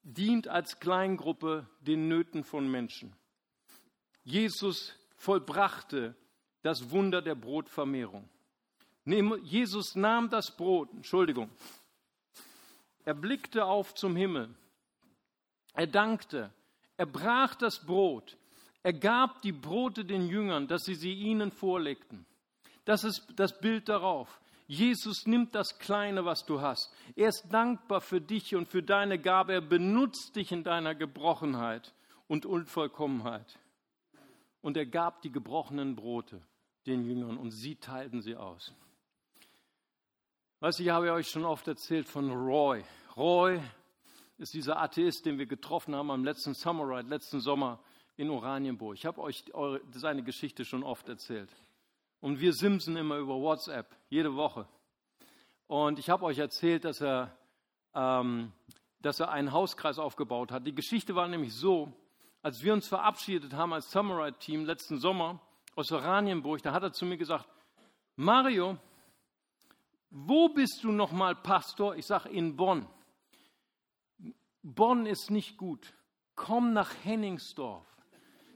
[0.03, 3.13] dient als Kleingruppe den Nöten von Menschen.
[4.23, 6.15] Jesus vollbrachte
[6.61, 8.29] das Wunder der Brotvermehrung.
[9.05, 11.49] Jesus nahm das Brot, Entschuldigung,
[13.09, 14.53] er blickte auf zum Himmel,
[15.73, 16.53] er dankte,
[16.95, 18.37] er brach das Brot,
[18.83, 22.27] er gab die Brote den Jüngern, dass sie sie ihnen vorlegten.
[22.85, 24.39] Das ist das Bild darauf.
[24.67, 26.93] Jesus nimmt das Kleine, was du hast.
[27.15, 29.53] Er ist dankbar für dich und für deine Gabe.
[29.53, 31.95] Er benutzt dich in deiner Gebrochenheit
[32.27, 33.57] und Unvollkommenheit.
[34.61, 36.43] Und er gab die gebrochenen Brote
[36.85, 38.71] den Jüngern und sie teilten sie aus.
[40.61, 42.83] Weißt du, ich habe euch schon oft erzählt von Roy.
[43.19, 43.61] Roy
[44.37, 47.81] ist dieser Atheist, den wir getroffen haben am letzten Summer Ride, letzten Sommer
[48.15, 48.95] in Oranienburg.
[48.95, 51.49] Ich habe euch eure, seine Geschichte schon oft erzählt.
[52.21, 54.69] Und wir simsen immer über WhatsApp, jede Woche.
[55.67, 57.35] Und ich habe euch erzählt, dass er,
[57.93, 58.53] ähm,
[59.01, 60.65] dass er einen Hauskreis aufgebaut hat.
[60.65, 61.91] Die Geschichte war nämlich so,
[62.41, 65.41] als wir uns verabschiedet haben als Samurai-Team letzten Sommer
[65.75, 67.49] aus Oranienburg, da hat er zu mir gesagt,
[68.15, 68.77] Mario,
[70.09, 71.97] wo bist du nochmal Pastor?
[71.97, 72.87] Ich sage in Bonn.
[74.75, 75.93] Bonn ist nicht gut.
[76.35, 77.85] Komm nach Henningsdorf.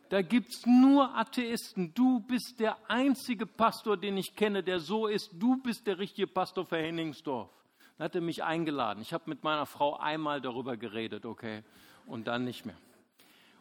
[0.10, 1.94] Da gibt es nur Atheisten.
[1.94, 5.32] Du bist der einzige Pastor, den ich kenne, der so ist.
[5.34, 7.50] Du bist der richtige Pastor für Henningsdorf.
[7.98, 9.02] Dann hat er mich eingeladen.
[9.02, 11.64] Ich habe mit meiner Frau einmal darüber geredet, okay,
[12.06, 12.78] und dann nicht mehr.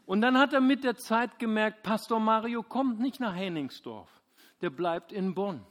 [0.04, 4.10] Und dann hat er mit der Zeit gemerkt, Pastor Mario kommt nicht nach Henningsdorf,
[4.60, 5.64] der bleibt in Bonn.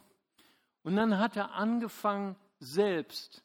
[0.84, 3.44] Und dann hat er angefangen, selbst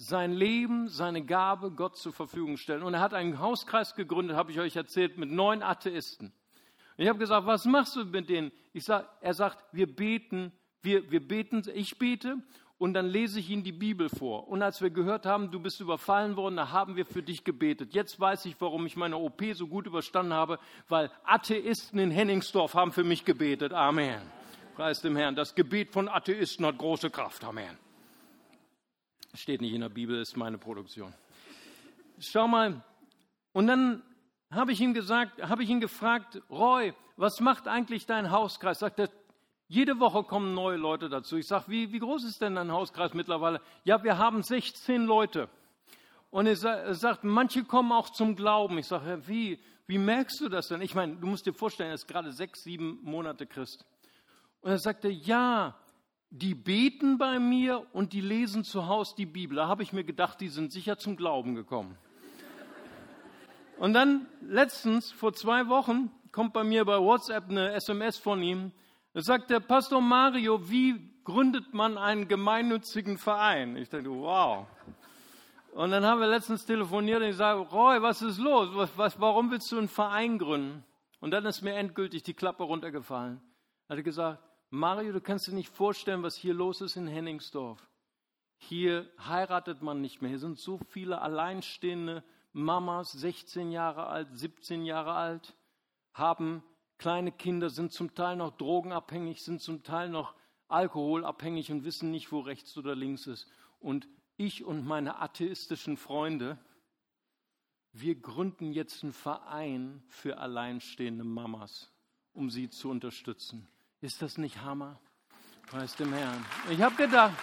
[0.00, 2.82] sein Leben, seine Gabe Gott zur Verfügung stellen.
[2.82, 6.32] Und er hat einen Hauskreis gegründet, habe ich euch erzählt, mit neun Atheisten.
[6.96, 8.50] Ich habe gesagt, was machst du mit denen?
[8.72, 12.38] Ich sag, er sagt, wir beten, wir, wir beten, ich bete
[12.78, 14.48] und dann lese ich ihnen die Bibel vor.
[14.48, 17.92] Und als wir gehört haben, du bist überfallen worden, da haben wir für dich gebetet.
[17.92, 22.72] Jetzt weiß ich, warum ich meine OP so gut überstanden habe, weil Atheisten in Henningsdorf
[22.72, 23.74] haben für mich gebetet.
[23.74, 24.22] Amen.
[24.76, 25.36] Preis dem Herrn.
[25.36, 27.44] Das Gebet von Atheisten hat große Kraft.
[27.44, 27.89] Amen.
[29.34, 31.14] Steht nicht in der Bibel, ist meine Produktion.
[32.18, 32.82] Schau mal.
[33.52, 34.02] Und dann
[34.50, 38.80] habe ich ihm gesagt, habe ich ihn gefragt, Roy, was macht eigentlich dein Hauskreis?
[38.80, 39.08] Sagt er,
[39.68, 41.36] jede Woche kommen neue Leute dazu.
[41.36, 43.60] Ich sage, wie, wie groß ist denn dein Hauskreis mittlerweile?
[43.84, 45.48] Ja, wir haben 16 Leute.
[46.30, 48.78] Und er sagt, manche kommen auch zum Glauben.
[48.78, 50.80] Ich sage, wie, wie merkst du das denn?
[50.80, 53.84] Ich meine, du musst dir vorstellen, er ist gerade sechs, sieben Monate Christ.
[54.60, 55.76] Und er sagte, ja,
[56.30, 59.56] die beten bei mir und die lesen zu Hause die Bibel.
[59.56, 61.96] Da habe ich mir gedacht, die sind sicher zum Glauben gekommen.
[63.78, 68.72] Und dann letztens, vor zwei Wochen, kommt bei mir bei WhatsApp eine SMS von ihm.
[69.12, 73.76] Da sagt der Pastor Mario, wie gründet man einen gemeinnützigen Verein?
[73.76, 74.66] Ich dachte, wow.
[75.72, 78.68] Und dann haben wir letztens telefoniert und ich sage, Roy, was ist los?
[78.74, 80.84] Was, was, warum willst du einen Verein gründen?
[81.20, 83.40] Und dann ist mir endgültig die Klappe runtergefallen.
[83.88, 87.84] Er hat gesagt, Mario, du kannst dir nicht vorstellen, was hier los ist in Henningsdorf.
[88.56, 90.30] Hier heiratet man nicht mehr.
[90.30, 95.56] Hier sind so viele alleinstehende Mamas, 16 Jahre alt, 17 Jahre alt,
[96.14, 96.62] haben
[96.98, 100.34] kleine Kinder, sind zum Teil noch drogenabhängig, sind zum Teil noch
[100.68, 103.48] alkoholabhängig und wissen nicht, wo rechts oder links ist.
[103.80, 106.58] Und ich und meine atheistischen Freunde,
[107.92, 111.90] wir gründen jetzt einen Verein für alleinstehende Mamas,
[112.32, 113.66] um sie zu unterstützen.
[114.02, 114.98] Ist das nicht Hammer?
[115.66, 116.42] Preis dem Herrn.
[116.70, 117.34] Ich habe gedacht,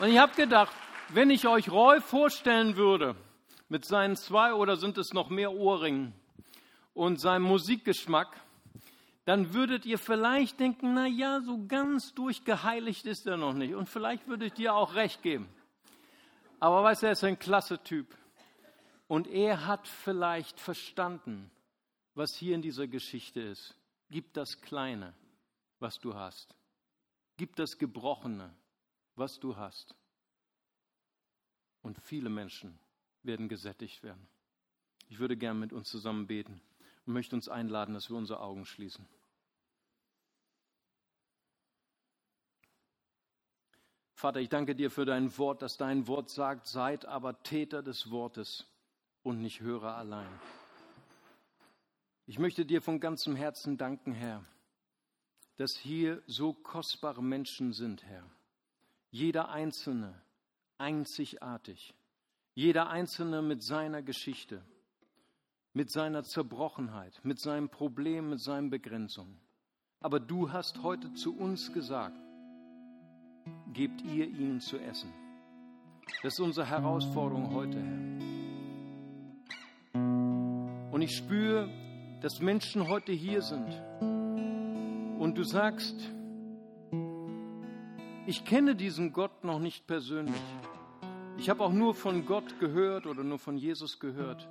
[0.00, 0.72] und ich habe gedacht,
[1.10, 3.14] wenn ich euch Roy vorstellen würde,
[3.68, 6.14] mit seinen zwei oder sind es noch mehr Ohrringen
[6.94, 8.40] und seinem Musikgeschmack,
[9.24, 13.76] dann würdet ihr vielleicht denken, na ja, so ganz durchgeheiligt ist er noch nicht.
[13.76, 15.48] Und vielleicht würdet ihr auch recht geben.
[16.58, 18.16] Aber weißt du, er ist ein klasse Typ.
[19.06, 21.52] Und er hat vielleicht verstanden,
[22.16, 23.75] was hier in dieser Geschichte ist.
[24.10, 25.14] Gib das Kleine,
[25.78, 26.54] was du hast.
[27.36, 28.54] Gib das Gebrochene,
[29.14, 29.94] was du hast
[31.82, 32.78] und viele Menschen
[33.22, 34.26] werden gesättigt werden.
[35.08, 36.60] Ich würde gern mit uns zusammen beten
[37.06, 39.06] und möchte uns einladen, dass wir unsere Augen schließen.
[44.14, 48.10] Vater, ich danke dir für dein Wort, dass dein Wort sagt, seid aber Täter des
[48.10, 48.66] Wortes
[49.22, 50.40] und nicht Hörer allein.
[52.28, 54.44] Ich möchte dir von ganzem Herzen danken, Herr,
[55.58, 58.28] dass hier so kostbare Menschen sind, Herr.
[59.12, 60.20] Jeder Einzelne,
[60.76, 61.94] einzigartig.
[62.54, 64.60] Jeder Einzelne mit seiner Geschichte,
[65.72, 69.38] mit seiner Zerbrochenheit, mit seinem Problem, mit seinen Begrenzungen.
[70.00, 72.18] Aber du hast heute zu uns gesagt,
[73.72, 75.12] gebt ihr ihnen zu essen.
[76.24, 78.16] Das ist unsere Herausforderung heute, Herr.
[80.92, 81.85] Und ich spüre,
[82.26, 83.68] dass Menschen heute hier sind
[85.20, 85.94] und du sagst,
[88.26, 90.34] ich kenne diesen Gott noch nicht persönlich.
[91.38, 94.48] Ich habe auch nur von Gott gehört oder nur von Jesus gehört.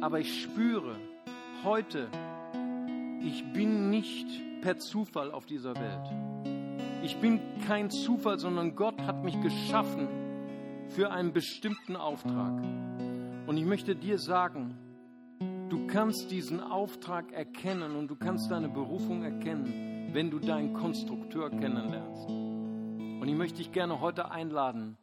[0.00, 0.94] Aber ich spüre
[1.64, 2.06] heute,
[3.20, 7.02] ich bin nicht per Zufall auf dieser Welt.
[7.02, 10.06] Ich bin kein Zufall, sondern Gott hat mich geschaffen
[10.90, 12.62] für einen bestimmten Auftrag.
[13.48, 14.77] Und ich möchte dir sagen,
[15.68, 21.50] du kannst diesen Auftrag erkennen und du kannst deine Berufung erkennen, wenn du deinen Konstrukteur
[21.50, 22.28] kennenlernst.
[22.28, 24.96] Und ich möchte dich gerne heute einladen,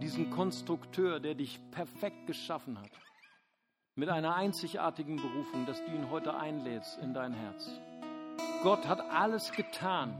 [0.00, 2.90] diesen Konstrukteur, der dich perfekt geschaffen hat,
[3.94, 7.70] mit einer einzigartigen Berufung, dass du ihn heute einlädst in dein Herz.
[8.62, 10.14] Gott hat alles getan,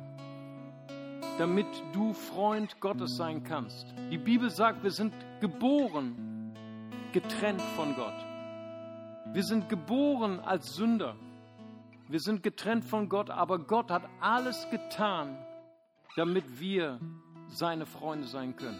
[1.38, 3.86] damit du Freund Gottes sein kannst.
[4.10, 6.52] Die Bibel sagt, wir sind geboren,
[7.12, 8.31] getrennt von Gott.
[9.32, 11.16] Wir sind geboren als Sünder.
[12.06, 15.38] Wir sind getrennt von Gott, aber Gott hat alles getan,
[16.16, 17.00] damit wir
[17.48, 18.78] seine Freunde sein können.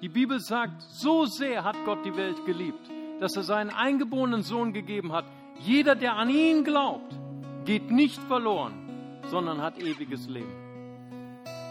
[0.00, 4.72] Die Bibel sagt, so sehr hat Gott die Welt geliebt, dass er seinen eingeborenen Sohn
[4.72, 5.24] gegeben hat.
[5.58, 7.18] Jeder, der an ihn glaubt,
[7.64, 10.62] geht nicht verloren, sondern hat ewiges Leben.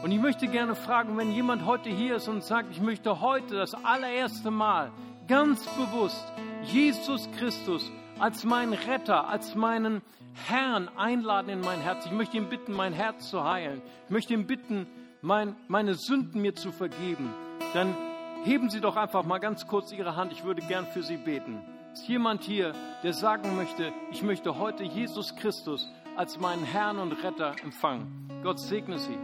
[0.03, 3.55] Und ich möchte gerne fragen, wenn jemand heute hier ist und sagt, ich möchte heute
[3.55, 4.91] das allererste Mal
[5.29, 6.25] ganz bewusst
[6.63, 7.89] Jesus Christus
[8.19, 10.01] als meinen Retter, als meinen
[10.47, 12.05] Herrn einladen in mein Herz.
[12.05, 13.81] Ich möchte ihn bitten, mein Herz zu heilen.
[14.05, 14.87] Ich möchte ihn bitten,
[15.21, 17.33] mein, meine Sünden mir zu vergeben.
[17.73, 17.95] Dann
[18.43, 20.31] heben Sie doch einfach mal ganz kurz Ihre Hand.
[20.31, 21.61] Ich würde gern für Sie beten.
[21.93, 27.11] Ist jemand hier, der sagen möchte, ich möchte heute Jesus Christus als meinen Herrn und
[27.11, 28.29] Retter empfangen?
[28.43, 29.17] Gott segne Sie.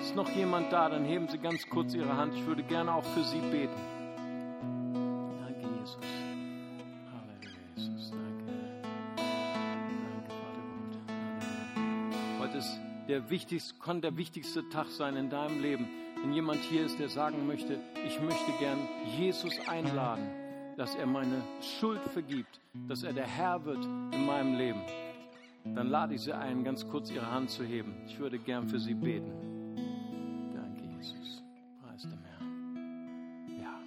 [0.00, 0.90] Ist noch jemand da?
[0.90, 2.34] Dann heben Sie ganz kurz Ihre Hand.
[2.34, 3.72] Ich würde gerne auch für Sie beten.
[13.08, 15.88] Der wichtigste, kann der wichtigste Tag sein in deinem Leben.
[16.20, 18.78] Wenn jemand hier ist, der sagen möchte, ich möchte gern
[19.18, 20.26] Jesus einladen,
[20.76, 21.42] dass er meine
[21.78, 24.80] Schuld vergibt, dass er der Herr wird in meinem Leben,
[25.64, 27.94] dann lade ich Sie ein, ganz kurz Ihre Hand zu heben.
[28.06, 29.32] Ich würde gern für Sie beten.
[30.54, 31.42] Danke, Jesus.
[31.82, 33.60] Preis dem Herrn.
[33.60, 33.78] Ja,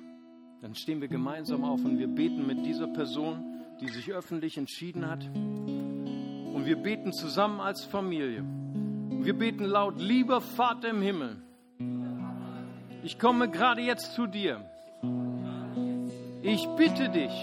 [0.61, 5.07] dann stehen wir gemeinsam auf und wir beten mit dieser Person, die sich öffentlich entschieden
[5.07, 5.23] hat.
[5.25, 8.43] Und wir beten zusammen als Familie.
[9.27, 11.35] Wir beten laut, lieber Vater im Himmel,
[13.03, 14.63] ich komme gerade jetzt zu dir.
[16.41, 17.33] Ich bitte dich,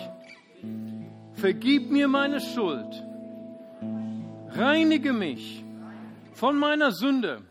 [1.34, 3.04] vergib mir meine Schuld,
[4.52, 5.62] reinige mich
[6.32, 7.42] von meiner Sünde.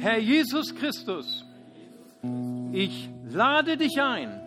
[0.00, 1.46] Herr Jesus Christus,
[2.72, 4.38] ich lade dich ein.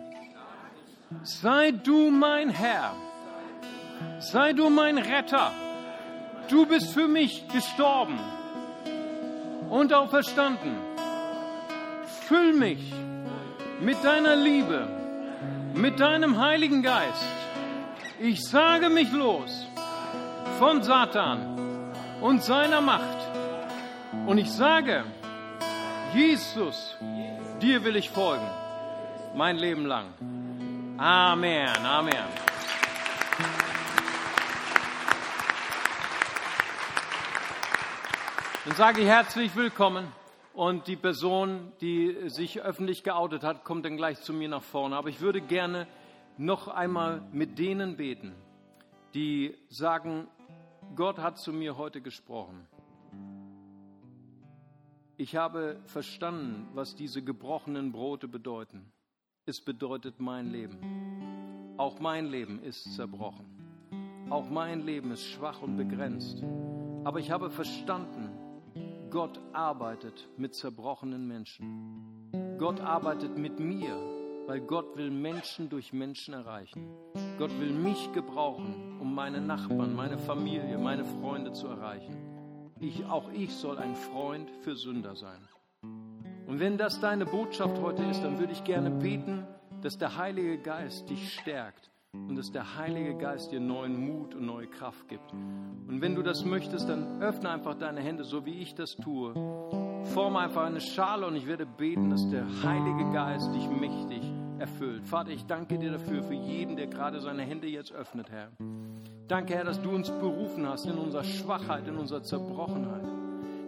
[1.24, 2.94] Sei du mein Herr.
[4.20, 5.50] Sei du mein Retter.
[6.48, 8.20] Du bist für mich gestorben
[9.70, 10.76] und auferstanden.
[12.26, 12.92] Füll mich
[13.80, 14.86] mit deiner Liebe,
[15.74, 17.24] mit deinem Heiligen Geist.
[18.20, 19.66] Ich sage mich los
[20.58, 23.18] von Satan und seiner Macht.
[24.26, 25.04] Und ich sage,
[26.14, 26.96] Jesus,
[27.60, 28.48] dir will ich folgen,
[29.34, 30.06] mein Leben lang.
[30.96, 32.53] Amen, Amen.
[38.64, 40.08] Dann sage ich herzlich willkommen.
[40.54, 44.96] Und die Person, die sich öffentlich geoutet hat, kommt dann gleich zu mir nach vorne.
[44.96, 45.86] Aber ich würde gerne
[46.38, 48.32] noch einmal mit denen beten,
[49.12, 50.28] die sagen,
[50.96, 52.66] Gott hat zu mir heute gesprochen.
[55.18, 58.90] Ich habe verstanden, was diese gebrochenen Brote bedeuten.
[59.44, 61.74] Es bedeutet mein Leben.
[61.76, 63.44] Auch mein Leben ist zerbrochen.
[64.30, 66.42] Auch mein Leben ist schwach und begrenzt.
[67.04, 68.30] Aber ich habe verstanden,
[69.14, 72.56] Gott arbeitet mit zerbrochenen Menschen.
[72.58, 73.96] Gott arbeitet mit mir,
[74.48, 76.88] weil Gott will Menschen durch Menschen erreichen.
[77.38, 82.72] Gott will mich gebrauchen, um meine Nachbarn, meine Familie, meine Freunde zu erreichen.
[82.80, 85.46] Ich, auch ich soll ein Freund für Sünder sein.
[86.48, 89.46] Und wenn das deine Botschaft heute ist, dann würde ich gerne beten,
[89.80, 91.88] dass der Heilige Geist dich stärkt
[92.28, 95.32] und dass der Heilige Geist dir neuen Mut und neue Kraft gibt.
[95.32, 99.34] Und wenn du das möchtest, dann öffne einfach deine Hände, so wie ich das tue.
[100.14, 104.22] Forme einfach eine Schale und ich werde beten, dass der Heilige Geist dich mächtig
[104.58, 105.06] erfüllt.
[105.06, 108.50] Vater, ich danke dir dafür, für jeden, der gerade seine Hände jetzt öffnet, Herr.
[109.28, 113.04] Danke, Herr, dass du uns berufen hast in unserer Schwachheit, in unserer Zerbrochenheit.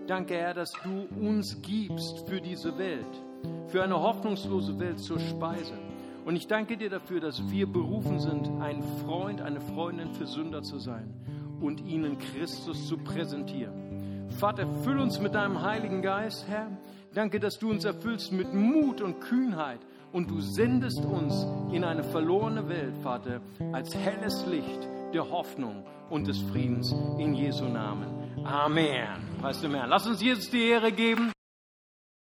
[0.06, 3.04] Danke, Herr, dass du uns gibst für diese Welt,
[3.68, 5.74] für eine hoffnungslose Welt zur Speise.
[6.26, 10.60] Und ich danke dir dafür, dass wir berufen sind, ein Freund, eine Freundin für Sünder
[10.64, 11.14] zu sein
[11.60, 14.26] und ihnen Christus zu präsentieren.
[14.40, 16.66] Vater, füll uns mit deinem Heiligen Geist, Herr.
[17.14, 19.78] Danke, dass du uns erfüllst mit Mut und Kühnheit
[20.10, 23.40] und du sendest uns in eine verlorene Welt, Vater,
[23.72, 28.08] als helles Licht der Hoffnung und des Friedens in Jesu Namen.
[28.44, 29.06] Amen.
[29.40, 29.86] Weißt du mehr?
[29.86, 31.30] Lass uns Jesus die Ehre geben.